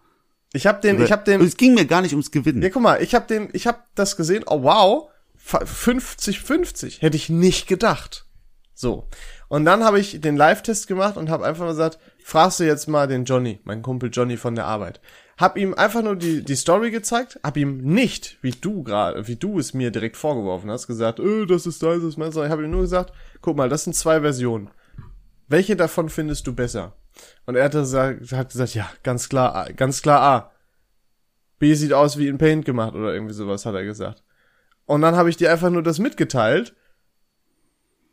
[0.52, 2.62] Ich habe den, ich Und den, es ging mir gar nicht ums Gewinnen.
[2.64, 4.44] ja, guck mal, ich habe den, ich habe das gesehen.
[4.48, 5.10] Oh wow,
[5.58, 8.26] 50-50 hätte ich nicht gedacht.
[8.74, 9.10] So.
[9.50, 13.08] Und dann habe ich den Live-Test gemacht und habe einfach gesagt, fragst du jetzt mal
[13.08, 15.02] den Johnny, meinen Kumpel Johnny von der Arbeit.
[15.38, 19.36] Hab ihm einfach nur die, die Story gezeigt, hab ihm nicht, wie du gerade, wie
[19.36, 22.50] du es mir direkt vorgeworfen hast, gesagt, äh, das ist dein, das ist mein, sondern
[22.50, 24.70] ich habe ihm nur gesagt, guck mal, das sind zwei Versionen.
[25.48, 26.96] Welche davon findest du besser?
[27.46, 30.52] Und er hat gesagt, hat gesagt, ja, ganz klar, ganz klar A.
[31.58, 34.24] B sieht aus wie in Paint gemacht oder irgendwie sowas, hat er gesagt.
[34.90, 36.74] Und dann habe ich dir einfach nur das mitgeteilt.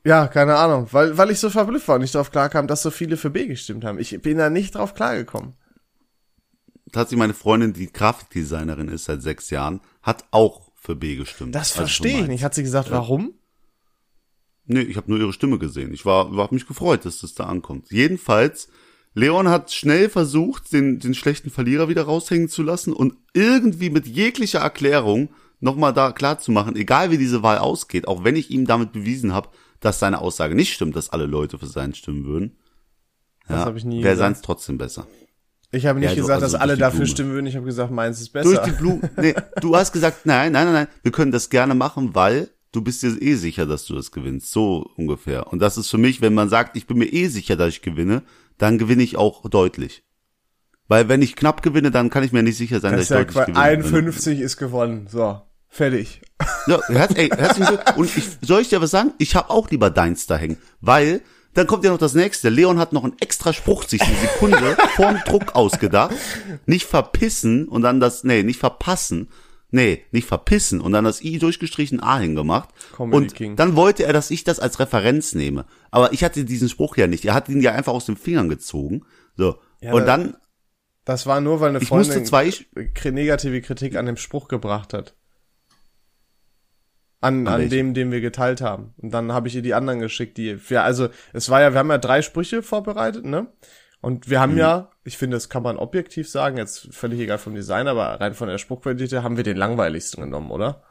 [0.05, 2.91] Ja, keine Ahnung, weil, weil ich so verblüfft war und nicht darauf klarkam, dass so
[2.91, 3.99] viele für B gestimmt haben.
[3.99, 5.55] Ich bin da nicht drauf klargekommen.
[6.93, 11.55] Tatsächlich meine Freundin, die Grafikdesignerin ist seit sechs Jahren, hat auch für B gestimmt.
[11.55, 12.45] Das Also verstehe ich nicht.
[12.45, 13.33] Hat sie gesagt, warum?
[14.67, 15.95] Nee, ich habe nur ihre Stimme gesehen.
[15.95, 17.91] Ich war, war hab mich gefreut, dass das da ankommt.
[17.91, 18.69] Jedenfalls,
[19.15, 24.07] Leon hat schnell versucht, den, den schlechten Verlierer wieder raushängen zu lassen und irgendwie mit
[24.07, 28.51] jeglicher Erklärung nochmal da klar zu machen, egal wie diese Wahl ausgeht, auch wenn ich
[28.51, 29.49] ihm damit bewiesen habe,
[29.81, 32.57] dass seine Aussage nicht stimmt, dass alle Leute für seinen stimmen würden,
[33.49, 35.07] Das ja, hab ich nie wäre seins trotzdem besser.
[35.73, 37.11] Ich habe nicht Ja, gesagt, also dass alle dafür Blume.
[37.11, 37.47] stimmen würden.
[37.47, 38.49] Ich habe gesagt, meins ist besser.
[38.49, 39.11] Durch die Blume.
[39.17, 42.81] Nee, du hast gesagt, nein, nein, nein, nein, wir können das gerne machen, weil du
[42.83, 44.51] bist dir eh sicher, dass du das gewinnst.
[44.53, 45.49] So ungefähr.
[45.53, 47.83] Und das ist für mich, wenn man sagt, ich bin mir eh sicher, dass ich
[47.83, 48.23] gewinne,
[48.59, 50.05] dann gewinne ich auch deutlich.
[50.89, 53.29] Weil wenn ich knapp gewinne, dann kann ich mir nicht sicher sein, das dass ist
[53.31, 53.61] ich ja deutlich gewinne.
[53.61, 55.07] 51 ist gewonnen.
[55.11, 56.21] So, fertig.
[56.67, 57.97] Ja, herz, ey, herzlichen Glückwunsch.
[57.97, 59.13] Und ich, soll ich dir was sagen?
[59.19, 60.59] Ich habe auch lieber deins da hängen.
[60.81, 61.23] Weil,
[61.55, 62.51] dann kommt ja noch das nächste.
[62.51, 66.15] Leon hat noch einen extra Spruch sich eine Sekunde vorm Druck ausgedacht.
[66.67, 69.29] Nicht verpissen und dann das, nee, nicht verpassen.
[69.73, 72.69] Nee, nicht verpissen und dann das I durchgestrichen A hingemacht.
[72.97, 73.57] Comedy und King.
[73.57, 75.65] dann wollte er, dass ich das als Referenz nehme.
[75.91, 77.25] Aber ich hatte diesen Spruch ja nicht.
[77.25, 79.03] Er hat ihn ja einfach aus den Fingern gezogen.
[79.37, 79.57] So.
[79.81, 80.37] Ja, und da- dann,
[81.07, 82.53] Das war nur, weil eine ich Freundin zwei,
[83.05, 85.15] negative Kritik an dem Spruch gebracht hat.
[87.21, 88.93] An, An an dem, den wir geteilt haben.
[88.99, 91.79] Und dann habe ich ihr die anderen geschickt, die, ja, also, es war ja, wir
[91.79, 93.47] haben ja drei Sprüche vorbereitet, ne?
[94.01, 94.59] Und wir haben Mhm.
[94.59, 98.35] ja, ich finde, das kann man objektiv sagen, jetzt völlig egal vom Design, aber rein
[98.35, 100.83] von der Spruchqualität haben wir den langweiligsten genommen, oder?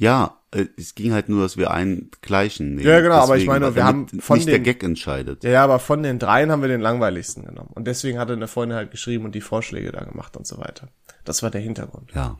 [0.00, 2.88] Ja, äh, es ging halt nur, dass wir einen gleichen nehmen.
[2.88, 5.44] Ja, genau, aber ich Deswegen, meine, wir haben von nicht der den- Gag entscheidet.
[5.44, 7.70] Ja, ja, aber von den dreien haben wir den langweiligsten genommen.
[7.74, 10.88] Und deswegen hatte eine Freundin halt geschrieben und die Vorschläge da gemacht und so weiter.
[11.24, 12.12] Das war der Hintergrund.
[12.14, 12.38] Ja.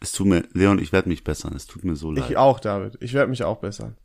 [0.00, 1.54] Es tut mir, Leon, ich werde mich bessern.
[1.56, 2.28] Es tut mir so leid.
[2.30, 2.98] Ich auch, David.
[3.00, 3.96] Ich werde mich auch bessern.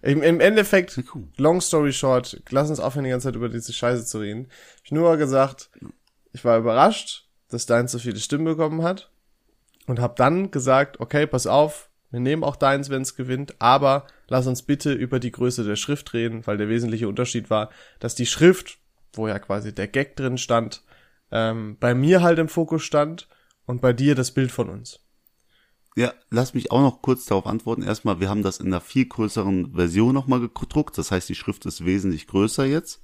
[0.00, 1.24] Im, Im Endeffekt, cool.
[1.36, 4.48] long story short, lass uns aufhören, die ganze Zeit über diese Scheiße zu reden.
[4.84, 5.68] Ich nur gesagt,
[6.32, 9.10] ich war überrascht, dass deins so viele Stimmen bekommen hat.
[9.88, 14.06] Und hab dann gesagt, okay, pass auf, wir nehmen auch deins, wenn es gewinnt, aber
[14.26, 17.68] lass uns bitte über die Größe der Schrift reden, weil der wesentliche Unterschied war,
[18.00, 18.78] dass die Schrift,
[19.12, 20.82] wo ja quasi der Gag drin stand,
[21.30, 23.28] ähm, bei mir halt im Fokus stand
[23.66, 25.00] und bei dir das Bild von uns.
[25.94, 27.82] Ja, lass mich auch noch kurz darauf antworten.
[27.82, 30.96] Erstmal, wir haben das in einer viel größeren Version nochmal gedruckt.
[30.96, 33.02] Das heißt, die Schrift ist wesentlich größer jetzt.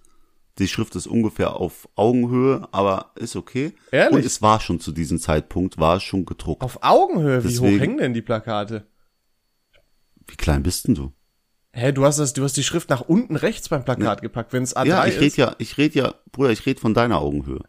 [0.58, 3.72] Die Schrift ist ungefähr auf Augenhöhe, aber ist okay.
[3.90, 4.14] Ehrlich?
[4.16, 6.62] Und es war schon zu diesem Zeitpunkt, war es schon gedruckt.
[6.62, 8.86] Auf Augenhöhe, wie Deswegen- hoch hängen denn die Plakate?
[10.32, 11.12] Wie klein bist denn du?
[11.74, 14.62] Hä, du hast das, du hast die Schrift nach unten rechts beim Plakat gepackt, wenn
[14.62, 15.20] es A3 Ja, ich ist.
[15.20, 17.60] rede ja, ich rede ja, Bruder, ich rede von deiner Augenhöhe.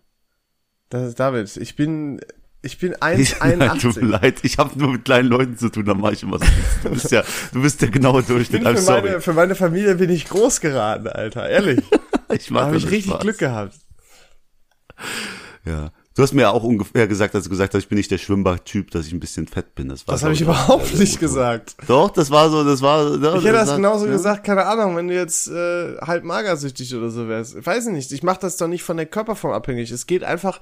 [0.89, 2.21] Das ist David, ich bin,
[2.61, 4.01] ich bin Ich, nein, tut 1,81.
[4.01, 6.45] mir leid, ich habe nur mit kleinen Leuten zu tun, da mache ich immer so.
[6.83, 8.63] Du bist ja, du bist der genaue Durchschnitt.
[8.65, 9.01] für, sorry.
[9.01, 11.49] meine, für meine Familie bin ich groß geraten, Alter.
[11.49, 11.79] Ehrlich.
[12.33, 13.21] ich Da habe ich richtig Spaß.
[13.21, 13.75] Glück gehabt.
[15.65, 15.91] Ja.
[16.15, 18.19] Du hast mir ja auch ungefähr gesagt, dass du gesagt hast, ich bin nicht der
[18.19, 19.89] Schwimmbad-Typ, dass ich ein bisschen fett bin.
[19.89, 21.75] Das, war, Das habe ich überhaupt nicht gesagt.
[21.87, 23.17] Doch, das war so, das war.
[23.19, 24.11] Ja, Ich hätte das hat- genauso ja.
[24.11, 27.55] gesagt, keine Ahnung, wenn du jetzt äh, halb magersüchtig oder so wärst.
[27.55, 29.89] Ich weiß nicht, ich mache das doch nicht von der Körperform abhängig.
[29.89, 30.61] Es geht einfach,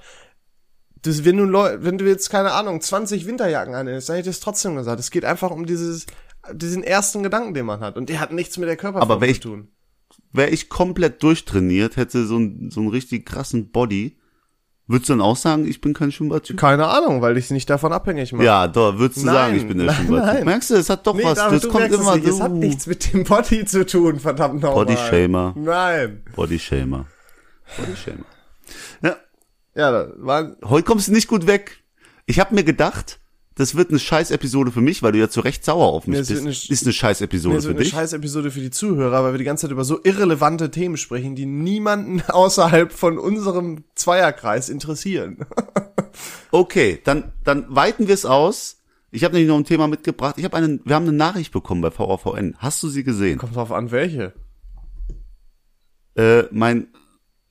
[1.02, 4.36] das, wenn, du Leu wenn du jetzt, keine Ahnung, 20 Winterjacken anhältst, dann hätte ich
[4.36, 5.00] das trotzdem gesagt.
[5.00, 6.06] Es geht einfach um dieses,
[6.54, 7.96] diesen ersten Gedanken, den man hat.
[7.98, 9.68] Und der hat nichts mit der Körperform Aber zu ich- tun.
[10.32, 14.16] Wäre ich komplett durchtrainiert, hätte so ein so einen richtig krassen Body,
[14.92, 16.56] würdest du dann auch sagen, ich bin kein Schwimmbad-Typ?
[16.56, 18.44] Keine Ahnung, weil ich es nicht davon abhängig mache.
[18.44, 20.34] Ja, doch, würdest du Nein, sagen, ich bin der nein, Schwimmbad-Typ.
[20.34, 20.44] nein.
[20.44, 21.34] Merkst du, es hat doch Nee, was.
[21.38, 22.26] Das du kommt immer es nicht.
[22.28, 22.34] so.
[22.36, 24.84] Es hat nichts mit dem Body zu tun, verdammt nochmal.
[24.84, 25.54] Bodyshamer.
[25.56, 26.22] Nein.
[26.36, 27.06] Bodyshamer.
[27.76, 28.24] Bodyshamer.
[29.02, 29.16] Ja,
[29.74, 31.82] Ja, das war, heute kommst du nicht gut weg.
[32.26, 33.18] Ich habe mir gedacht,
[33.54, 36.24] das wird eine Scheiß-Episode für mich, weil du ja zu Recht sauer auf mich Nee,
[36.34, 36.40] bist.
[36.40, 37.90] eine ist eine Scheiß-Episode Nee, für eine dich.
[37.90, 41.34] scheiß Episode für die Zuhörer, weil wir die ganze Zeit über so irrelevante Themen sprechen,
[41.36, 45.38] die niemanden außerhalb von unserem Zweierkreis interessieren.
[46.50, 48.82] Okay, dann, dann weiten wir es aus.
[49.10, 50.34] Ich habe nämlich noch ein Thema mitgebracht.
[50.36, 52.56] Ich habe einen, wir haben eine Nachricht bekommen bei VAVN.
[52.58, 53.38] Hast du sie gesehen?
[53.38, 54.34] Kommt drauf an, welche.
[56.14, 56.88] Äh, mein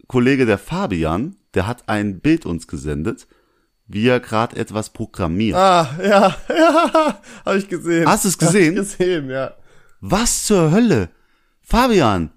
[0.08, 3.28] Kollege der Fabian, der hat ein Bild uns gesendet,
[3.94, 5.58] wie er gerade etwas programmiert.
[5.58, 8.08] Ah, ja, ja, habe ich gesehen.
[8.08, 8.78] Hast du's gesehen?
[8.78, 9.54] Hab ich gesehen, ja.
[10.00, 11.10] Was zur Hölle?
[11.62, 12.32] Fabian,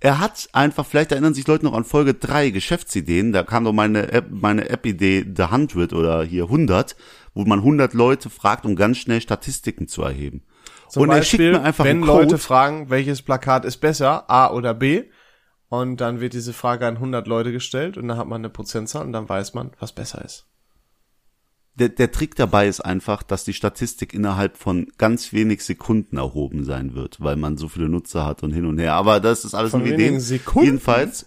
[0.00, 3.72] er hat einfach, vielleicht erinnern sich Leute noch an Folge 3, Geschäftsideen, da kam doch
[3.72, 6.96] meine App, meine App-Idee The 100 oder hier 100,
[7.34, 10.42] wo man 100 Leute fragt, um ganz schnell Statistiken zu erheben.
[10.88, 12.22] Zum Und er Beispiel, schickt mir einfach wenn einen Code.
[12.22, 15.04] Leute fragen, welches Plakat ist besser, A oder B,
[15.68, 19.04] und dann wird diese Frage an 100 Leute gestellt und dann hat man eine Prozentzahl
[19.04, 20.46] und dann weiß man, was besser ist.
[21.76, 26.64] Der, der Trick dabei ist einfach, dass die Statistik innerhalb von ganz wenig Sekunden erhoben
[26.64, 28.94] sein wird, weil man so viele Nutzer hat und hin und her.
[28.94, 30.20] Aber das ist alles Von nur wenigen Ideen.
[30.20, 30.66] Sekunden?
[30.66, 31.26] Jedenfalls,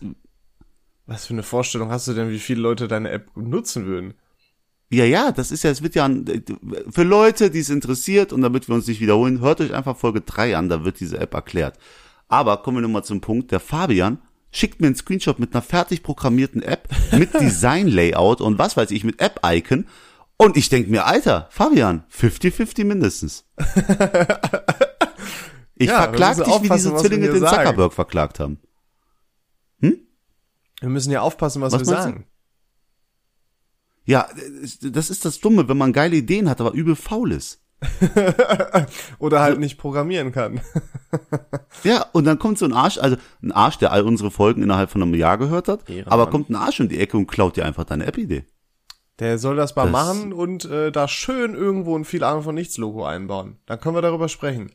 [1.05, 4.15] Was für eine Vorstellung hast du denn, wie viele Leute deine App nutzen würden?
[4.91, 6.25] ja, ja, das ist ja, es wird ja an,
[6.89, 10.21] für Leute, die es interessiert und damit wir uns nicht wiederholen, hört euch einfach Folge
[10.21, 11.77] 3 an, da wird diese App erklärt.
[12.27, 14.17] Aber kommen wir nochmal zum Punkt, der Fabian
[14.51, 19.03] schickt mir einen Screenshot mit einer fertig programmierten App, mit Design-Layout und was weiß ich,
[19.03, 19.85] mit App-Icon.
[20.41, 23.45] Und ich denk mir, Alter, Fabian, 50-50 mindestens.
[25.81, 27.55] Ich Ja, verklag dich, wie diese Zwillinge den sagen.
[27.55, 28.59] Zuckerberg verklagt haben.
[29.79, 31.91] Wir müssen ja aufpassen, was, Was wir du?
[31.91, 32.25] sagen.
[34.05, 34.27] Ja,
[34.81, 37.61] das ist das Dumme, wenn man geile Ideen hat, aber übel faul ist.
[39.19, 40.61] Oder halt nicht programmieren kann.
[41.83, 44.91] Ja, und dann kommt so ein Arsch, also ein Arsch, der all unsere Folgen innerhalb
[44.91, 46.11] von einem Jahr gehört hat, Ehrenmann.
[46.11, 48.43] aber kommt ein Arsch um die Ecke und klaut dir einfach deine App-Idee.
[49.19, 52.55] Der soll das mal Das- machen und äh, da schön irgendwo ein viel Ahnung von
[52.55, 53.57] nichts Logo einbauen.
[53.65, 54.71] Dann können wir darüber sprechen.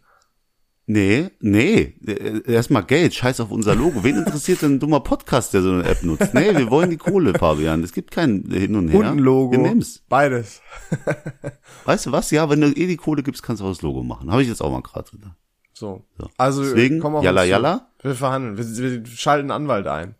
[0.87, 4.05] Nee, nee, äh, erstmal Geld, scheiß auf unser Logo.
[4.05, 6.35] Wen interessiert denn ein dummer Podcast, der so eine App nutzt?
[6.35, 7.83] Nee, wir wollen die Kohle, Fabian.
[7.83, 9.01] Es gibt kein Hin und Her.
[9.01, 9.53] Und ein Logo.
[9.53, 10.03] Wir nehmen's.
[10.11, 10.61] Beides.
[11.87, 12.31] Weißt du was?
[12.31, 14.31] Ja, wenn du eh die Kohle gibst, kannst du auch das Logo machen.
[14.31, 15.25] Habe ich jetzt auch mal gerade drin.
[15.73, 16.05] So.
[16.19, 16.29] So.
[16.37, 17.89] Also Deswegen, komm auf jalla, jalla.
[18.03, 18.59] Wir verhandeln.
[18.59, 20.17] Wir, wir schalten einen Anwalt ein.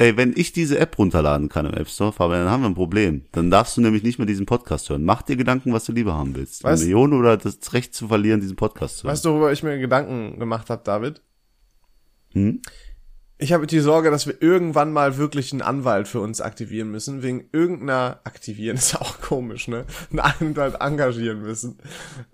[0.00, 2.76] Ey, wenn ich diese App runterladen kann im App Store, Fabian, dann haben wir ein
[2.76, 3.24] Problem.
[3.32, 5.02] Dann darfst du nämlich nicht mehr diesen Podcast hören.
[5.04, 6.64] Mach dir Gedanken, was du lieber haben willst.
[6.64, 9.12] Weißt- Eine Million oder das Recht zu verlieren, diesen Podcast zu hören.
[9.12, 11.20] Weißt du, worüber ich mir Gedanken gemacht habe, David?
[12.32, 12.62] Hm?
[13.40, 17.22] Ich habe die Sorge, dass wir irgendwann mal wirklich einen Anwalt für uns aktivieren müssen,
[17.24, 19.84] wegen irgendeiner aktivieren ist auch komisch, ne?
[20.10, 21.78] Einen Anwalt engagieren müssen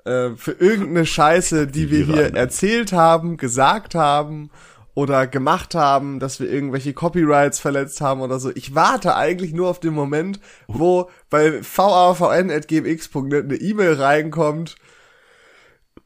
[0.04, 4.50] äh, für irgendeine Scheiße, die wir hier erzählt haben, gesagt haben
[4.94, 8.50] oder gemacht haben, dass wir irgendwelche Copyrights verletzt haben oder so.
[8.54, 14.76] Ich warte eigentlich nur auf den Moment, wo bei vavn@gmx.net eine E-Mail reinkommt.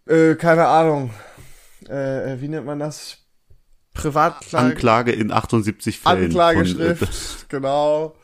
[0.06, 1.10] Äh, keine Ahnung.
[1.86, 3.18] Äh, wie nennt man das?
[3.92, 4.66] Privatklage.
[4.66, 6.24] Anklage in 78 Fällen.
[6.24, 8.14] Anklageschrift, Von, äh, genau.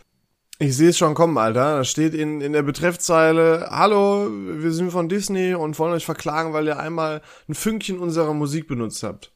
[0.60, 1.78] Ich sehe es schon kommen, Alter.
[1.78, 6.52] Da steht in, in der Betreffzeile, hallo, wir sind von Disney und wollen euch verklagen,
[6.52, 9.33] weil ihr einmal ein Fünkchen unserer Musik benutzt habt.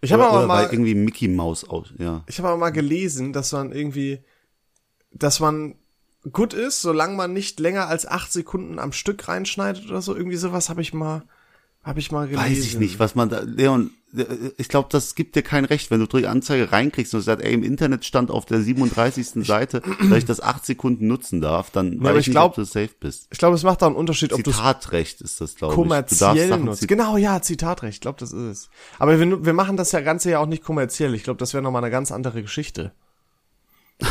[0.00, 2.22] Ich habe aber mal, irgendwie Mickey Maus aus, ja.
[2.26, 4.20] ich habe aber mal gelesen, dass man irgendwie,
[5.10, 5.76] dass man
[6.32, 10.14] gut ist, solange man nicht länger als acht Sekunden am Stück reinschneidet oder so.
[10.14, 11.22] Irgendwie sowas habe ich mal,
[11.82, 12.50] habe ich mal gelesen.
[12.50, 13.90] Weiß ich nicht, was man da, Leon,
[14.56, 17.52] ich glaube, das gibt dir kein Recht, wenn du die Anzeige reinkriegst und sagst, ey,
[17.52, 19.46] im Internet stand auf der 37.
[19.46, 22.54] Seite, dass ich das acht Sekunden nutzen darf, dann weiß ich ich nicht, glaub- ob
[22.56, 23.28] du safe bist.
[23.30, 25.76] Ich glaube, es macht da einen Unterschied, ob du Zitatrecht ist das, glaube ich.
[25.76, 26.86] Kommerziell nutzt.
[26.88, 27.94] Genau, ja, Zitatrecht.
[27.94, 28.70] Ich glaube, das ist es.
[28.98, 31.14] Aber wir, wir machen das ja Ganze ja auch nicht kommerziell.
[31.14, 32.92] Ich glaube, das wäre nochmal eine ganz andere Geschichte.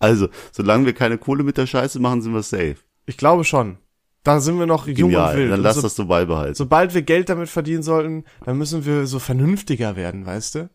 [0.00, 2.76] Also, solange wir keine Kohle mit der Scheiße machen, sind wir safe.
[3.06, 3.78] Ich glaube schon.
[4.24, 5.50] Da sind wir noch jung und Genial, wild.
[5.50, 6.54] dann Und lass so, das so beibehalten.
[6.54, 10.70] sobald wir Geld damit verdienen sollten, dann müssen wir so vernünftiger werden, weißt du?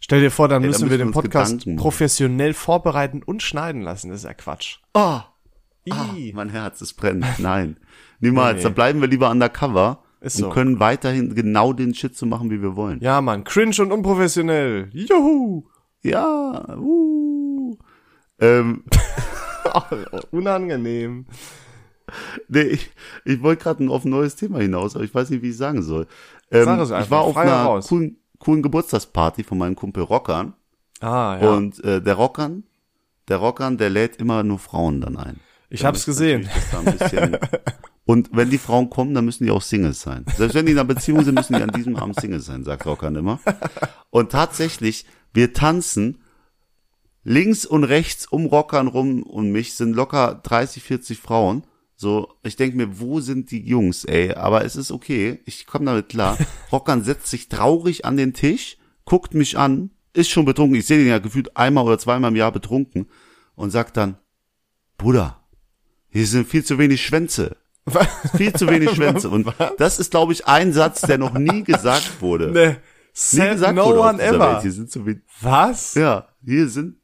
[0.00, 3.42] Stell dir vor, dann Ey, da müssen wir müssen den Podcast Gedanken professionell vorbereiten und
[3.42, 4.08] schneiden lassen.
[4.08, 4.78] Das ist ja Quatsch.
[4.94, 5.20] Oh,
[5.90, 7.26] ah, mein Herz, es brennt.
[7.38, 7.78] Nein,
[8.20, 8.58] niemals.
[8.58, 8.62] Nee.
[8.62, 10.50] Dann bleiben wir lieber undercover Ist und so.
[10.50, 13.00] können weiterhin genau den Shit so machen, wie wir wollen.
[13.00, 14.88] Ja, Mann, cringe und unprofessionell.
[14.92, 15.64] Juhu.
[16.02, 17.76] Ja, uh.
[18.40, 18.84] ähm,
[20.30, 21.26] Unangenehm.
[22.48, 22.90] nee, ich,
[23.24, 25.82] ich wollte gerade auf ein neues Thema hinaus, aber ich weiß nicht, wie ich sagen
[25.82, 26.06] soll.
[26.50, 30.54] Ähm, Sag es einfach, ich war auf einer coolen, coolen Geburtstagsparty von meinem Kumpel Rockern
[31.00, 31.50] Ah, ja.
[31.52, 32.64] und äh, der Rockern,
[33.28, 35.40] der Rockern, der lädt immer nur Frauen dann ein.
[35.68, 35.80] ich
[36.70, 37.38] Dann hab's gesehen.
[38.08, 40.24] Und wenn die Frauen kommen, dann müssen die auch Singles sein.
[40.36, 42.86] Selbst wenn die in einer Beziehung sind, müssen die an diesem Abend Singles sein, sagt
[42.86, 43.40] Rockern immer.
[44.10, 46.22] Und tatsächlich, wir tanzen
[47.24, 51.64] links und rechts um Rockern rum und mich sind locker 30, 40 Frauen.
[51.98, 54.32] So, ich denke mir, wo sind die Jungs, ey?
[54.34, 56.36] Aber es ist okay, ich komme damit klar.
[56.72, 60.76] Rockern setzt sich traurig an den Tisch, guckt mich an, ist schon betrunken.
[60.78, 63.06] Ich sehe den ja gefühlt einmal oder zweimal im Jahr betrunken
[63.54, 64.18] und sagt dann,
[64.98, 65.42] Bruder,
[66.08, 67.56] hier sind viel zu wenig Schwänze.
[68.36, 69.30] Viel zu wenig Schwänze.
[69.30, 69.46] Und
[69.78, 72.50] das ist, glaube ich, ein Satz, der noch nie gesagt wurde.
[72.50, 72.76] Ne,
[73.32, 74.38] nie gesagt no wurde one ever.
[74.52, 74.62] Welt.
[74.62, 75.94] Hier sind zu wenig, Was?
[75.94, 76.96] ja, hier sind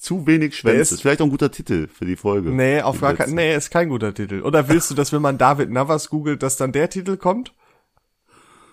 [0.00, 0.80] zu wenig Schwänze.
[0.80, 2.48] ist- ist vielleicht auch ein guter Titel für die Folge.
[2.50, 4.40] Nee, auf gar keinen, nee, ist kein guter Titel.
[4.42, 7.52] Oder willst du, dass wenn man David Navas googelt, dass dann der Titel kommt?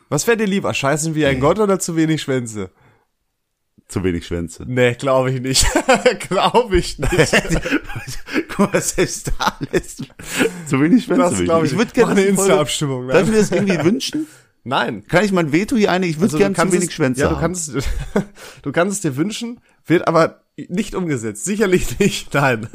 [0.10, 0.74] Was wäre dir lieber?
[0.74, 2.72] Scheißen wie ein Gott oder zu wenig Schwänze?
[3.90, 4.64] Zu wenig Schwänze.
[4.68, 5.66] Nee, glaube ich nicht.
[6.30, 7.12] glaube ich nicht.
[8.56, 10.04] Guck mal, selbst da lässt
[10.68, 11.46] zu wenig Schwänze.
[11.46, 11.72] Das ich.
[11.74, 13.14] Ich würde gerne eine Insta-Abstimmung, ne?
[13.14, 14.28] Darf ich mir das irgendwie wünschen?
[14.64, 15.06] Nein.
[15.08, 16.06] Kann ich mein Veto hier eine?
[16.08, 17.86] Ich würde Also, gerne zu wenig Schwänze Ja, du kannst, es-
[18.64, 21.46] du kannst es dir wünschen, wird aber nicht umgesetzt.
[21.46, 22.34] Sicherlich nicht.
[22.34, 22.68] Nein.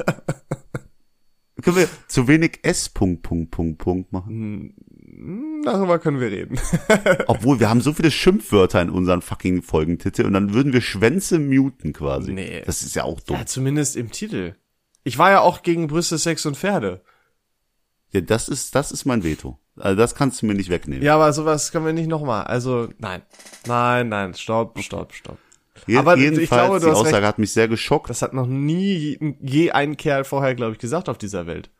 [1.61, 4.73] Können wir zu wenig S Punkt Punkt Punkt Punkt machen?
[5.63, 6.59] Darüber können wir reden.
[7.27, 11.39] Obwohl wir haben so viele Schimpfwörter in unseren fucking Folgentitel und dann würden wir Schwänze
[11.39, 12.33] muten quasi.
[12.33, 12.63] Nee.
[12.65, 13.37] Das ist ja auch dumm.
[13.37, 14.55] Ja, zumindest im Titel.
[15.03, 17.03] Ich war ja auch gegen Brüste, Sex und Pferde.
[18.11, 19.59] Ja, das ist das ist mein Veto.
[19.77, 21.03] Also das kannst du mir nicht wegnehmen.
[21.03, 22.43] Ja, aber sowas können wir nicht nochmal.
[22.43, 23.23] Also, nein.
[23.65, 25.37] Nein, nein, stopp, stopp, stopp.
[25.87, 27.25] Je, aber ich jedenfalls, glaube, du die Aussage recht.
[27.25, 28.09] hat mich sehr geschockt.
[28.09, 31.71] Das hat noch nie je ein Kerl vorher, glaube ich, gesagt auf dieser Welt.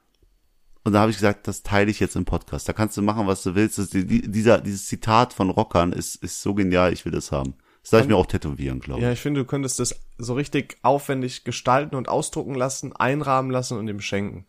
[0.83, 2.67] Und da habe ich gesagt, das teile ich jetzt im Podcast.
[2.67, 3.77] Da kannst du machen, was du willst.
[3.77, 7.31] Das, die, die, dieser, dieses Zitat von Rockern ist, ist so genial, ich will das
[7.31, 7.55] haben.
[7.83, 9.05] Das darf ich mir auch tätowieren, glaube ich.
[9.05, 13.77] Ja, ich finde, du könntest das so richtig aufwendig gestalten und ausdrucken lassen, einrahmen lassen
[13.77, 14.45] und ihm schenken.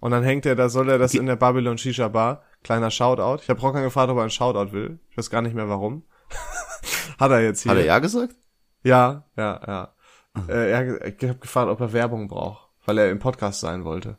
[0.00, 2.42] Und dann hängt er, da soll er das in der Babylon Shisha Bar.
[2.62, 3.42] Kleiner Shoutout.
[3.42, 5.00] Ich habe Rockern gefragt, ob er einen Shoutout will.
[5.10, 6.04] Ich weiß gar nicht mehr warum.
[7.18, 7.72] Hat er jetzt hier.
[7.72, 8.34] Hat er ja gesagt?
[8.84, 9.94] Ja, ja, ja.
[10.48, 14.16] Äh, er, ich habe gefragt, ob er Werbung braucht, weil er im Podcast sein wollte.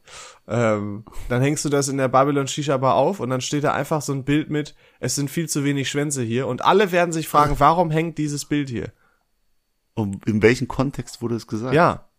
[0.48, 3.74] Ähm, dann hängst du das in der Babylon Shisha Bar auf und dann steht da
[3.74, 7.12] einfach so ein Bild mit, es sind viel zu wenig Schwänze hier und alle werden
[7.12, 8.92] sich fragen, warum hängt dieses Bild hier?
[9.96, 11.74] Und in welchem Kontext wurde es gesagt?
[11.74, 12.10] Ja.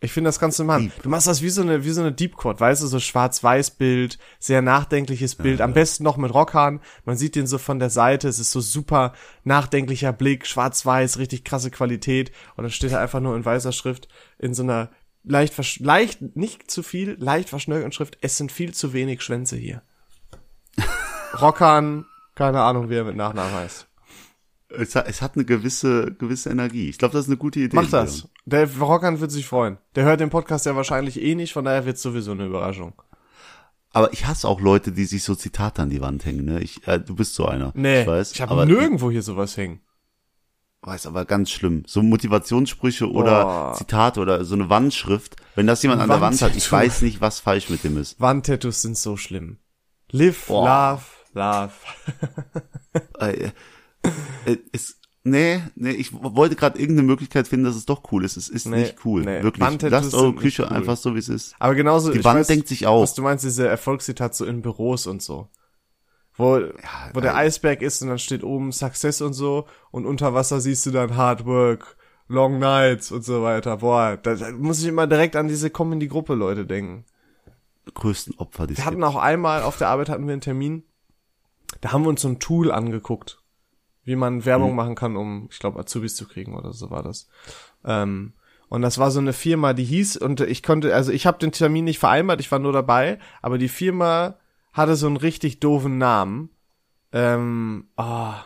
[0.00, 0.92] Ich finde das machen.
[0.94, 1.02] Deep.
[1.02, 3.72] Du machst das wie so eine, wie so eine Deep Quad, weißt du, so schwarz-weiß
[3.72, 6.80] Bild, sehr nachdenkliches Bild, am besten noch mit Rockhahn.
[7.04, 11.42] Man sieht den so von der Seite, es ist so super nachdenklicher Blick, schwarz-weiß, richtig
[11.42, 12.30] krasse Qualität.
[12.56, 14.08] Und dann steht er einfach nur in weißer Schrift
[14.38, 14.90] in so einer
[15.24, 19.82] leicht, leicht, nicht zu viel, leicht verschnörkelten Schrift, es sind viel zu wenig Schwänze hier.
[21.40, 22.06] Rockhahn,
[22.36, 23.87] keine Ahnung, wie er mit Nachnamen heißt.
[24.70, 26.90] Es hat, es hat eine gewisse, gewisse Energie.
[26.90, 27.76] Ich glaube, das ist eine gute Idee.
[27.76, 28.28] Mach das.
[28.44, 29.78] Der Rockern wird sich freuen.
[29.94, 32.92] Der hört den Podcast ja wahrscheinlich eh nicht, von daher wird sowieso eine Überraschung.
[33.92, 36.44] Aber ich hasse auch Leute, die sich so Zitate an die Wand hängen.
[36.44, 36.60] Ne?
[36.60, 37.72] Ich, äh, du bist so einer.
[37.74, 38.32] Nee, ich weiß.
[38.32, 39.80] ich habe nirgendwo hier sowas hängen.
[40.82, 41.84] weiß aber ganz schlimm.
[41.86, 43.74] So Motivationssprüche oder Boah.
[43.74, 45.36] Zitate oder so eine Wandschrift.
[45.54, 48.20] Wenn das jemand an der Wand hat, ich weiß nicht, was falsch mit dem ist.
[48.20, 49.58] Wandtattoos sind so schlimm.
[50.10, 51.00] Live, Boah.
[51.34, 51.72] love,
[53.22, 53.52] love.
[54.46, 58.36] Äh, ist, nee, nee, ich wollte gerade irgendeine Möglichkeit finden, dass es doch cool ist.
[58.36, 59.22] Es ist Nee, nicht cool.
[59.22, 59.42] nee.
[59.42, 59.64] Wirklich.
[59.66, 60.76] Wandtattoos Lasst eure Küche cool.
[60.76, 61.54] einfach so, wie es ist.
[61.58, 63.02] Aber genauso, Die Wand weiß, denkt sich auch.
[63.02, 65.48] was du meinst, diese Erfolgszitat so in Büros und so.
[66.36, 66.60] Wo,
[67.14, 70.86] wo der Eisberg ist und dann steht oben Success und so und unter Wasser siehst
[70.86, 71.96] du dann Hard Work,
[72.28, 73.78] Long Nights und so weiter.
[73.78, 77.04] Boah, da, da muss ich immer direkt an diese Komm in die Gruppe Leute denken.
[77.92, 79.08] Größten Opfer, die es Wir hatten gibt.
[79.08, 80.84] auch einmal auf der Arbeit hatten wir einen Termin,
[81.80, 83.42] da haben wir uns so ein Tool angeguckt.
[84.08, 87.28] Wie man Werbung machen kann, um, ich glaube, Azubis zu kriegen oder so war das.
[87.84, 88.32] Ähm,
[88.70, 91.52] und das war so eine Firma, die hieß, und ich konnte, also ich habe den
[91.52, 94.36] Termin nicht vereinbart, ich war nur dabei, aber die Firma
[94.72, 96.48] hatte so einen richtig doofen Namen.
[97.12, 98.44] Ähm, ah,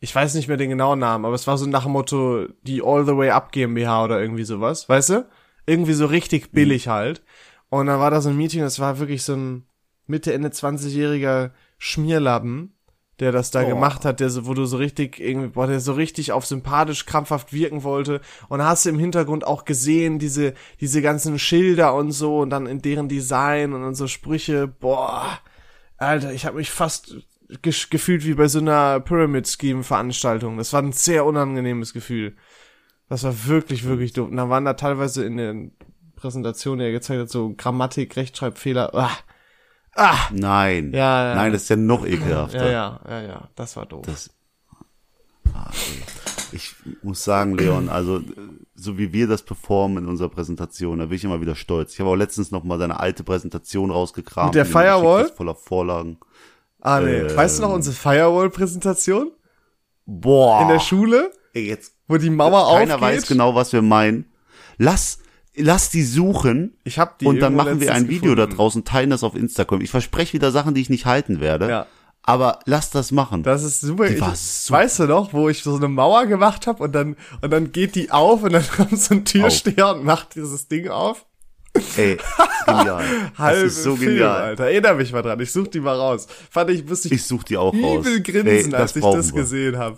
[0.00, 2.82] ich weiß nicht mehr den genauen Namen, aber es war so nach dem Motto die
[2.82, 5.28] All the Way Up GmbH oder irgendwie sowas, weißt du?
[5.66, 7.22] Irgendwie so richtig billig halt.
[7.68, 9.66] Und dann war da so ein Meeting, das war wirklich so ein
[10.08, 12.74] Mitte, Ende 20-jähriger Schmierlappen,
[13.20, 13.68] der das da Oh.
[13.68, 17.06] gemacht hat, der so, wo du so richtig irgendwie, boah, der so richtig auf sympathisch,
[17.06, 18.20] krampfhaft wirken wollte.
[18.48, 22.66] Und hast du im Hintergrund auch gesehen, diese, diese ganzen Schilder und so und dann
[22.66, 25.38] in deren Design und dann so Sprüche, boah,
[25.98, 27.14] Alter, ich habe mich fast
[27.62, 30.56] gefühlt wie bei so einer Pyramid Scheme Veranstaltung.
[30.56, 32.36] Das war ein sehr unangenehmes Gefühl.
[33.08, 34.28] Das war wirklich, wirklich doof.
[34.30, 35.72] Und dann waren da teilweise in den
[36.14, 38.94] Präsentationen, die er gezeigt hat, so Grammatik, Rechtschreibfehler.
[38.94, 39.10] Ah,
[39.96, 40.92] ah, Nein.
[40.92, 41.34] Ja, ja.
[41.34, 42.64] Nein, das ist ja noch ekelhafter.
[42.66, 44.04] ja, ja, ja, ja, das war doof.
[44.06, 44.30] Das,
[45.54, 45.70] ah,
[46.52, 48.20] ich muss sagen, Leon, also
[48.74, 51.92] so wie wir das performen in unserer Präsentation, da bin ich immer wieder stolz.
[51.94, 54.48] Ich habe auch letztens noch mal deine alte Präsentation rausgekramt.
[54.48, 55.28] Mit der Firewall?
[55.28, 56.18] Voller Vorlagen.
[56.80, 57.18] ah, nee.
[57.18, 59.30] ähm, weißt du noch unsere Firewall-Präsentation
[60.06, 60.62] Boah.
[60.62, 63.08] in der Schule, Ey, jetzt wo die Mauer keiner aufgeht?
[63.08, 64.24] weiß genau, was wir meinen.
[64.78, 65.18] Lass,
[65.56, 66.76] lass die suchen.
[66.84, 68.56] Ich hab die und dann machen wir ein Video da gefunden.
[68.56, 69.80] draußen, teilen das auf Instagram.
[69.80, 71.68] Ich verspreche wieder Sachen, die ich nicht halten werde.
[71.68, 71.86] Ja.
[72.22, 73.42] Aber lass das machen.
[73.42, 74.06] Das ist super.
[74.06, 74.80] Die Ich, war super.
[74.80, 77.94] Weißt du noch, wo ich so eine Mauer gemacht habe und dann und dann geht
[77.94, 81.24] die auf und dann kommt so ein Türsteher und macht dieses Ding auf.
[81.96, 82.18] Ey,
[82.66, 83.04] genial.
[83.38, 84.42] das ist so Film, genial.
[84.42, 84.64] Alter.
[84.64, 85.40] Erinnere mich mal dran.
[85.40, 86.26] Ich such die mal raus.
[86.50, 88.04] Fand ich, musste ich, Ich such die auch raus.
[88.06, 89.40] übel grinsen, Ey, als ich das wir.
[89.40, 89.96] gesehen habe.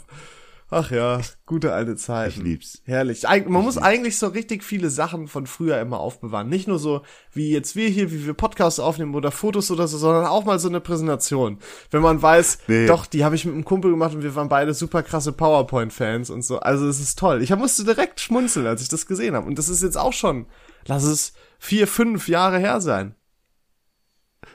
[0.74, 2.30] Ach ja, gute alte Zeiten.
[2.30, 2.82] Ich lieb's.
[2.86, 3.28] Herrlich.
[3.28, 6.48] Eig man muss eigentlich so richtig viele Sachen von früher immer aufbewahren.
[6.48, 9.98] Nicht nur so, wie jetzt wir hier, wie wir Podcasts aufnehmen oder Fotos oder so,
[9.98, 11.58] sondern auch mal so eine Präsentation.
[11.90, 12.86] Wenn man weiß, Nee.
[12.86, 16.30] doch, die habe ich mit einem Kumpel gemacht und wir waren beide super krasse PowerPoint-Fans
[16.30, 16.58] und so.
[16.60, 17.42] Also es ist toll.
[17.42, 19.46] Ich musste direkt schmunzeln, als ich das gesehen habe.
[19.46, 20.46] Und das ist jetzt auch schon,
[20.86, 23.14] lass es vier, fünf Jahre her sein.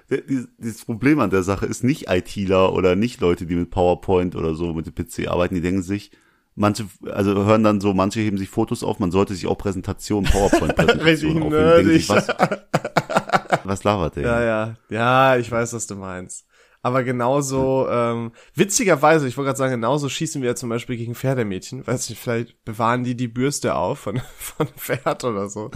[0.09, 4.35] Die- Dieses Problem an der Sache ist nicht ITler oder nicht Leute, die mit PowerPoint
[4.35, 6.11] oder so mit dem PC arbeiten, die denken sich,
[6.55, 10.29] manche, also hören dann so, manche heben sich Fotos auf, man sollte sich auch Präsentationen,
[10.31, 11.75] PowerPoint-Präsentationen aufheben.
[11.75, 12.09] Denken sich.
[12.09, 12.27] Was,
[13.63, 14.23] was labert der?
[14.23, 14.75] Ja, ja.
[14.89, 16.45] Ja, ich weiß, was du meinst.
[16.83, 21.15] Aber genauso, ähm, witzigerweise, ich wollte gerade sagen, genauso schießen wir ja zum Beispiel gegen
[21.15, 21.85] Pferdemädchen.
[21.85, 25.69] Weiß nicht, vielleicht bewahren die die Bürste auf von, von Pferd oder so.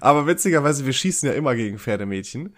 [0.00, 2.54] Aber witzigerweise, wir schießen ja immer gegen Pferdemädchen.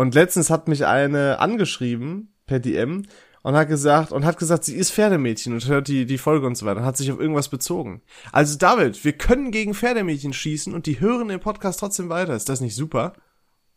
[0.00, 3.02] Und letztens hat mich eine angeschrieben per DM
[3.42, 6.56] und hat gesagt, und hat gesagt, sie ist Pferdemädchen und hört die, die Folge und
[6.56, 8.00] so weiter und hat sich auf irgendwas bezogen.
[8.32, 12.34] Also David, wir können gegen Pferdemädchen schießen und die hören den Podcast trotzdem weiter.
[12.34, 13.12] Ist das nicht super?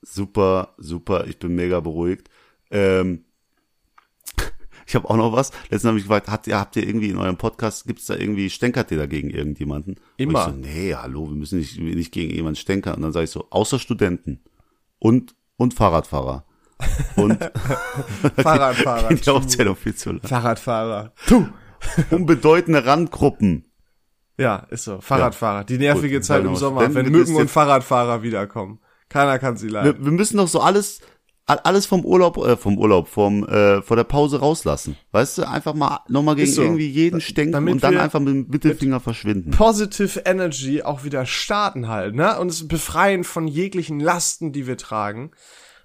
[0.02, 2.30] Super, super, ich bin mega beruhigt.
[2.72, 3.26] Ähm,
[4.88, 5.52] ich habe auch noch was.
[5.64, 8.50] Letztens habe ich gefragt, habt ihr, habt ihr irgendwie in eurem Podcast, gibt's da irgendwie,
[8.50, 10.00] stänkert ihr da gegen irgendjemanden?
[10.16, 10.48] Immer.
[10.48, 12.96] Und ich so, nee, hallo, wir müssen nicht, nicht gegen jemanden stänkern.
[12.96, 14.40] Und dann sage ich so, außer Studenten
[15.00, 16.46] und, und Fahrradfahrer.
[17.16, 17.44] Und
[18.38, 19.14] Fahrradfahrer.
[19.14, 20.22] die Aufzählung viel zu lang.
[20.22, 21.14] Fahrradfahrer.
[21.28, 21.48] Tu.
[22.12, 23.72] Unbedeutende Randgruppen.
[24.38, 25.00] Ja, ist so.
[25.00, 25.64] Fahrradfahrer.
[25.64, 28.80] Die nervige Gut, Zeit im Sommer, wenn Mücken und Fahrradfahrer wiederkommen.
[29.10, 30.00] Keiner kann sie leiden.
[30.00, 31.02] Wir, wir müssen doch so alles,
[31.46, 34.96] alles vom Urlaub, äh, vom Urlaub, vom, äh, vor der Pause rauslassen.
[35.12, 36.62] Weißt du, einfach mal, nochmal gegen so.
[36.62, 39.52] irgendwie jeden stenken damit und dann einfach mit dem Mittelfinger verschwinden.
[39.52, 42.40] Positive Energy auch wieder starten halt, ne?
[42.40, 45.32] Und es befreien von jeglichen Lasten, die wir tragen,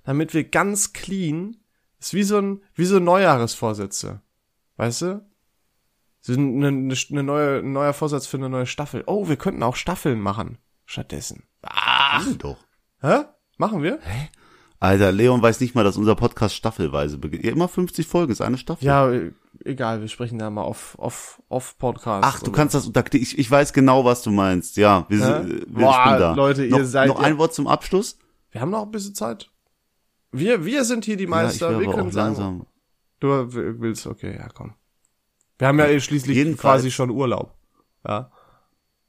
[0.04, 1.56] damit wir ganz clean,
[1.98, 4.20] ist wie so ein, wie so Neujahresvorsätze.
[4.76, 5.28] Weißt du?
[6.20, 9.02] So eine, eine, eine neue, ein neuer Vorsatz für eine neue Staffel.
[9.06, 10.58] Oh, wir könnten auch Staffeln machen.
[10.84, 11.44] Stattdessen.
[11.62, 12.58] Ach, doch.
[13.00, 13.24] Hä?
[13.56, 13.98] Machen wir?
[14.80, 17.44] Alter, Leon weiß nicht mal, dass unser Podcast staffelweise beginnt.
[17.44, 18.84] Ja, immer 50 Folgen ist eine Staffel.
[18.84, 19.10] Ja,
[19.64, 22.24] egal, wir sprechen da mal auf, auf, auf Podcast.
[22.24, 24.76] Ach, du kannst das, ich, ich weiß genau, was du meinst.
[24.76, 25.24] Ja, wir, Hä?
[25.24, 26.34] sind, wir Boah, bin da.
[26.34, 28.18] Leute, ihr noch, seid noch ja- ein Wort zum Abschluss.
[28.52, 29.50] Wir haben noch ein bisschen Zeit.
[30.30, 31.72] Wir, wir sind hier die Meister.
[31.72, 32.34] ja, wir können sagen.
[32.36, 32.66] langsam.
[33.18, 34.74] Du willst, okay, ja, komm.
[35.58, 37.52] Wir haben ja eh schließlich Jedenfalls- quasi schon Urlaub.
[38.06, 38.30] Ja.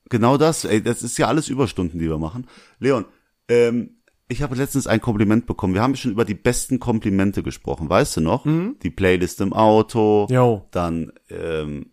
[0.10, 2.48] Genau das, ey, das ist ja alles Überstunden, die wir machen.
[2.80, 3.06] Leon,
[3.48, 3.98] ähm,
[4.30, 5.74] ich habe letztens ein Kompliment bekommen.
[5.74, 8.46] Wir haben schon über die besten Komplimente gesprochen, weißt du noch?
[8.46, 10.68] Die Playlist im Auto, Jo.
[10.72, 11.92] dann, ähm,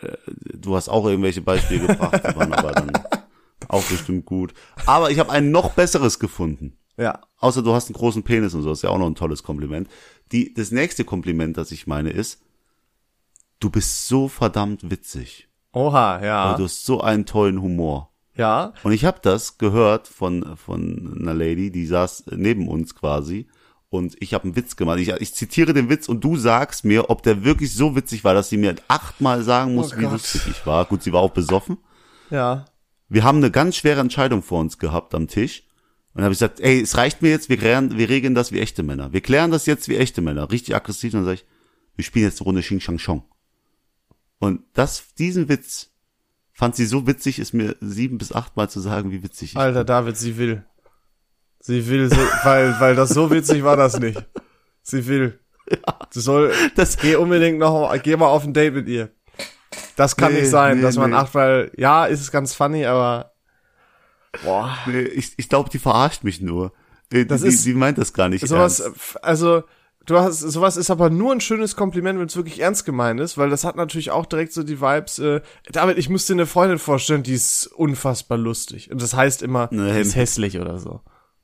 [0.00, 0.16] äh,
[0.54, 2.92] du hast auch irgendwelche Beispiele gebracht, die waren aber dann
[3.68, 4.54] auch bestimmt gut.
[4.86, 6.78] Aber ich habe ein noch besseres gefunden.
[6.96, 7.20] Ja.
[7.38, 9.88] Außer du hast einen großen Penis und so, ist ja auch noch ein tolles Kompliment.
[10.32, 12.40] Die, das nächste Kompliment, das ich meine, ist,
[13.60, 15.48] du bist so verdammt witzig.
[15.72, 16.56] Oha, ja.
[16.56, 18.12] Du hast so einen tollen Humor.
[18.36, 18.72] Ja.
[18.82, 23.46] Und ich habe das gehört von, von einer Lady, die saß neben uns quasi.
[23.88, 24.98] und ich habe einen Witz gemacht.
[24.98, 28.34] Ich, ich zitiere den Witz und du sagst mir, ob der wirklich so witzig war,
[28.34, 30.84] dass sie mir achtmal sagen muss, Oh wie lustig ich war.
[30.84, 31.78] Gut, sie war auch besoffen.
[32.30, 32.66] Ja.
[33.08, 35.62] Wir haben eine ganz schwere Entscheidung vor uns gehabt am Tisch.
[36.12, 38.50] Und dann habe ich gesagt, ey, es reicht mir jetzt, wir, klären, wir regeln das
[38.50, 39.12] wie echte Männer.
[39.12, 40.50] Wir klären das jetzt wie echte Männer.
[40.50, 41.12] Richtig aggressiv.
[41.12, 41.46] Und dann sage ich,
[41.94, 43.22] wir spielen jetzt eine Runde Xing Shang Chong.
[44.38, 45.92] Und das, diesen Witz
[46.56, 49.84] fand sie so witzig, ist mir sieben bis achtmal zu sagen, wie witzig ich Alter,
[49.84, 50.64] David, sie will.
[51.60, 54.24] Sie will so, weil, weil das so witzig war das nicht.
[54.82, 55.38] Sie will.
[56.14, 59.10] Du soll, Das- geh unbedingt noch, geh mal auf ein Date mit ihr.
[59.96, 61.16] Das kann Nee, nicht sein, nee, dass man nee.
[61.16, 63.32] acht, weil, ja, ist es ganz funny, aber,
[64.44, 64.78] boah.
[64.86, 66.72] Nee, ich, ich glaube, die verarscht mich nur.
[67.12, 69.24] Äh, Das die, ist- die meint das gar nicht Sowas, ernst.
[69.24, 69.64] also,
[70.06, 73.36] du hast, sowas ist aber nur ein schönes Kompliment, wenn es wirklich ernst gemeint ist,
[73.38, 75.40] weil das hat natürlich auch direkt so die Vibes, äh,
[75.70, 78.90] David, ich muss dir eine Freundin vorstellen, die ist unfassbar lustig.
[78.90, 80.00] Und das heißt immer, Nee.
[80.00, 81.00] ist hässlich oder so.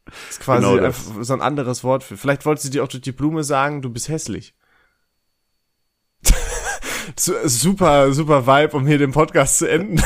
[0.07, 1.11] Das ist quasi Genau das.
[1.21, 2.17] so ein anderes Wort für.
[2.17, 4.55] Vielleicht wollte sie dir auch durch die Blume sagen, du bist hässlich.
[7.19, 10.01] Su- super, super Vibe, um hier den Podcast zu enden.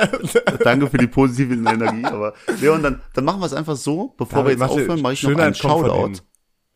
[0.64, 4.44] Danke für die positive Energie, aber Leon, dann, dann machen wir es einfach so, bevor
[4.44, 6.12] wir David, jetzt aufhören, mache ich noch einen Shoutout.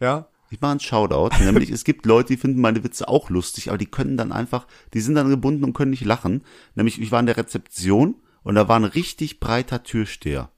[0.00, 0.28] Ja?
[0.50, 3.78] Ich mache einen Shoutout, nämlich es gibt Leute, die finden meine Witze auch lustig, aber
[3.78, 6.42] die können dann einfach, die sind dann gebunden und können nicht lachen.
[6.74, 10.50] Nämlich, ich war in der Rezeption und da war ein richtig breiter Türsteher.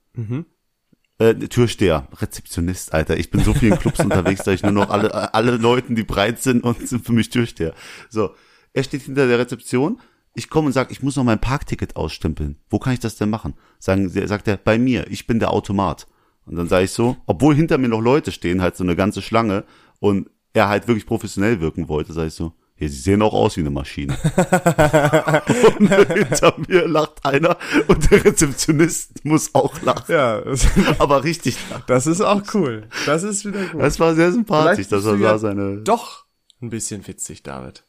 [1.17, 3.17] Äh, Türsteher, Rezeptionist, Alter.
[3.17, 6.03] Ich bin so viel in Clubs unterwegs, dass ich nur noch alle, alle Leuten, die
[6.03, 7.73] breit sind und sind für mich Türsteher.
[8.09, 8.35] So,
[8.73, 9.99] er steht hinter der Rezeption.
[10.35, 12.57] Ich komme und sage, ich muss noch mein Parkticket ausstempeln.
[12.69, 13.55] Wo kann ich das denn machen?
[13.79, 16.07] Sagen, sagt er, bei mir, ich bin der Automat.
[16.49, 19.21] Und dann sage ich so, obwohl hinter mir noch Leute stehen, halt so eine ganze
[19.21, 19.63] Schlange
[19.99, 23.55] und er halt wirklich professionell wirken wollte, sage ich so, ja, sie sehen auch aus
[23.57, 24.17] wie eine Maschine.
[25.79, 30.05] und hinter mir lacht einer und der Rezeptionist muss auch lachen.
[30.13, 30.41] Ja,
[30.99, 31.83] Aber richtig lachen.
[31.87, 32.87] das ist auch cool.
[33.05, 33.81] Das ist wieder gut.
[33.81, 35.81] Das war sehr sympathisch, dass er da ja seine.
[35.81, 36.25] Doch
[36.61, 37.83] ein bisschen witzig, David.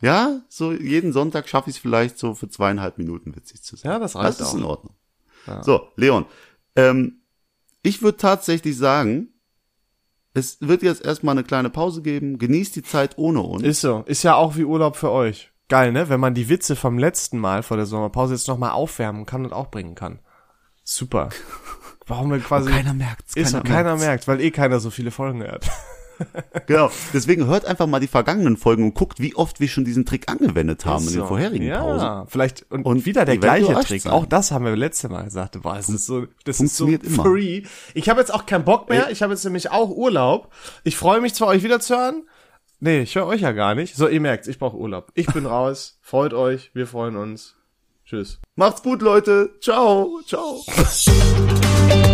[0.00, 3.92] Ja, so jeden Sonntag schaffe ich es vielleicht so für zweieinhalb Minuten witzig zu sein.
[3.92, 4.58] Ja, das reicht Das ist auch.
[4.58, 4.94] in Ordnung.
[5.62, 6.26] So, Leon,
[6.76, 7.21] ähm,
[7.82, 9.28] ich würde tatsächlich sagen,
[10.34, 12.38] es wird jetzt erstmal eine kleine Pause geben.
[12.38, 13.62] Genießt die Zeit ohne uns.
[13.62, 14.02] Ist so.
[14.06, 15.52] Ist ja auch wie Urlaub für euch.
[15.68, 16.08] Geil, ne?
[16.08, 19.52] Wenn man die Witze vom letzten Mal vor der Sommerpause jetzt nochmal aufwärmen kann und
[19.52, 20.20] auch bringen kann.
[20.84, 21.28] Super.
[22.06, 22.70] Warum wir quasi.
[22.70, 23.36] keiner merkt's.
[23.36, 25.70] ist so, keiner merkt, weil eh keiner so viele Folgen hört.
[26.66, 26.90] Genau.
[27.12, 30.30] Deswegen hört einfach mal die vergangenen Folgen und guckt, wie oft wir schon diesen Trick
[30.30, 31.26] angewendet haben in Ist den so.
[31.26, 32.28] vorherigen ja, Pausen.
[32.28, 34.02] vielleicht und, Und wieder der gleiche Trick.
[34.02, 34.12] sein.
[34.12, 35.60] Auch das haben wir letzte Mal gesagt.
[35.62, 37.24] Boah, es ist so, das ist so Funktioniert immer.
[37.24, 37.62] free.
[37.94, 39.10] Ich habe jetzt auch keinen Bock mehr.
[39.10, 40.52] Ich habe jetzt nämlich auch Urlaub.
[40.84, 42.22] Ich freue mich zwar euch wieder zu hören.
[42.80, 43.94] Nee, ich höre euch ja gar nicht.
[43.96, 45.10] So, ihr merkt, ich brauche Urlaub.
[45.14, 45.98] Ich bin raus.
[46.02, 46.70] Freut euch.
[46.74, 47.54] Wir freuen uns.
[48.04, 48.40] Tschüss.
[48.56, 49.50] Macht's gut, Leute.
[49.60, 50.20] Ciao.
[50.26, 50.60] Ciao.